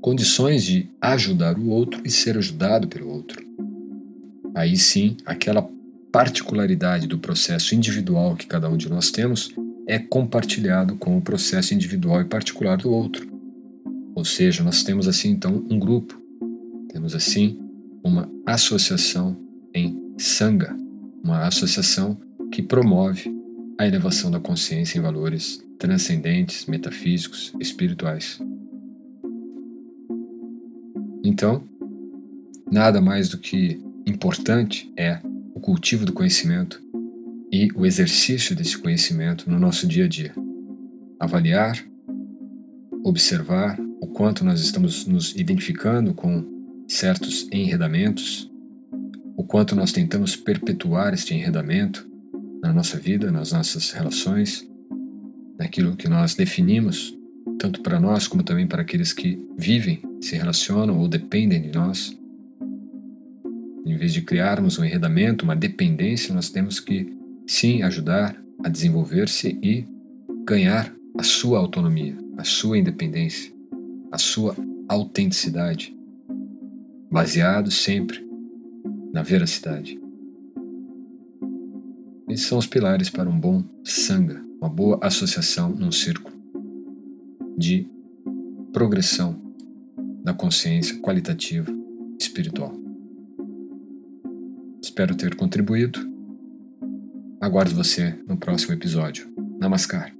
condições 0.00 0.62
de 0.62 0.88
ajudar 1.00 1.58
o 1.58 1.68
outro 1.68 2.02
e 2.04 2.10
ser 2.10 2.36
ajudado 2.36 2.86
pelo 2.86 3.08
outro. 3.08 3.42
Aí 4.54 4.76
sim, 4.76 5.16
aquela 5.24 5.66
particularidade 6.12 7.06
do 7.06 7.18
processo 7.18 7.74
individual 7.74 8.36
que 8.36 8.46
cada 8.46 8.68
um 8.68 8.76
de 8.76 8.90
nós 8.90 9.10
temos 9.10 9.54
é 9.86 9.98
compartilhado 9.98 10.96
com 10.96 11.16
o 11.16 11.22
processo 11.22 11.72
individual 11.72 12.20
e 12.20 12.24
particular 12.24 12.76
do 12.76 12.90
outro. 12.90 13.26
Ou 14.14 14.24
seja, 14.24 14.62
nós 14.62 14.82
temos 14.82 15.08
assim 15.08 15.30
então 15.30 15.64
um 15.70 15.78
grupo, 15.78 16.20
temos 16.92 17.14
assim 17.14 17.58
uma 18.04 18.28
associação 18.44 19.34
em 19.74 20.12
Sangha, 20.18 20.76
uma 21.24 21.46
associação 21.46 22.18
que 22.52 22.60
promove 22.62 23.34
a 23.78 23.86
elevação 23.86 24.30
da 24.30 24.38
consciência 24.38 24.98
em 24.98 25.00
valores 25.00 25.62
transcendentes, 25.80 26.66
metafísicos, 26.66 27.52
espirituais. 27.58 28.38
Então, 31.24 31.64
nada 32.70 33.00
mais 33.00 33.30
do 33.30 33.38
que 33.38 33.80
importante 34.06 34.92
é 34.96 35.18
o 35.54 35.58
cultivo 35.58 36.04
do 36.04 36.12
conhecimento 36.12 36.80
e 37.50 37.70
o 37.74 37.86
exercício 37.86 38.54
desse 38.54 38.76
conhecimento 38.76 39.50
no 39.50 39.58
nosso 39.58 39.86
dia 39.86 40.04
a 40.04 40.08
dia. 40.08 40.34
Avaliar, 41.18 41.82
observar 43.02 43.80
o 44.00 44.06
quanto 44.06 44.44
nós 44.44 44.60
estamos 44.60 45.06
nos 45.06 45.34
identificando 45.34 46.12
com 46.12 46.44
certos 46.86 47.48
enredamentos, 47.50 48.50
o 49.34 49.42
quanto 49.42 49.74
nós 49.74 49.92
tentamos 49.92 50.36
perpetuar 50.36 51.14
este 51.14 51.34
enredamento 51.34 52.06
na 52.62 52.70
nossa 52.70 52.98
vida, 52.98 53.32
nas 53.32 53.52
nossas 53.52 53.90
relações, 53.90 54.69
naquilo 55.60 55.94
que 55.94 56.08
nós 56.08 56.34
definimos, 56.34 57.14
tanto 57.58 57.82
para 57.82 58.00
nós 58.00 58.26
como 58.26 58.42
também 58.42 58.66
para 58.66 58.80
aqueles 58.80 59.12
que 59.12 59.38
vivem, 59.58 60.00
se 60.18 60.34
relacionam 60.34 60.98
ou 60.98 61.06
dependem 61.06 61.60
de 61.60 61.70
nós. 61.70 62.18
Em 63.84 63.94
vez 63.94 64.14
de 64.14 64.22
criarmos 64.22 64.78
um 64.78 64.84
enredamento, 64.86 65.44
uma 65.44 65.54
dependência, 65.54 66.34
nós 66.34 66.48
temos 66.48 66.80
que 66.80 67.14
sim 67.46 67.82
ajudar 67.82 68.42
a 68.64 68.70
desenvolver-se 68.70 69.58
e 69.62 69.84
ganhar 70.46 70.94
a 71.18 71.22
sua 71.22 71.58
autonomia, 71.58 72.16
a 72.38 72.44
sua 72.44 72.78
independência, 72.78 73.52
a 74.10 74.16
sua 74.16 74.56
autenticidade, 74.88 75.94
baseado 77.10 77.70
sempre 77.70 78.26
na 79.12 79.22
veracidade. 79.22 80.00
Esses 82.30 82.46
são 82.46 82.56
os 82.56 82.66
pilares 82.66 83.10
para 83.10 83.28
um 83.28 83.38
bom 83.38 83.62
sangha, 83.84 84.49
uma 84.60 84.68
boa 84.68 84.98
associação 85.00 85.70
num 85.70 85.90
círculo 85.90 86.36
de 87.56 87.88
progressão 88.72 89.40
da 90.22 90.34
consciência 90.34 91.00
qualitativa 91.00 91.72
espiritual. 92.18 92.74
Espero 94.82 95.14
ter 95.14 95.34
contribuído. 95.34 95.98
Aguardo 97.40 97.74
você 97.74 98.18
no 98.28 98.36
próximo 98.36 98.74
episódio. 98.74 99.32
Namaskar. 99.58 100.19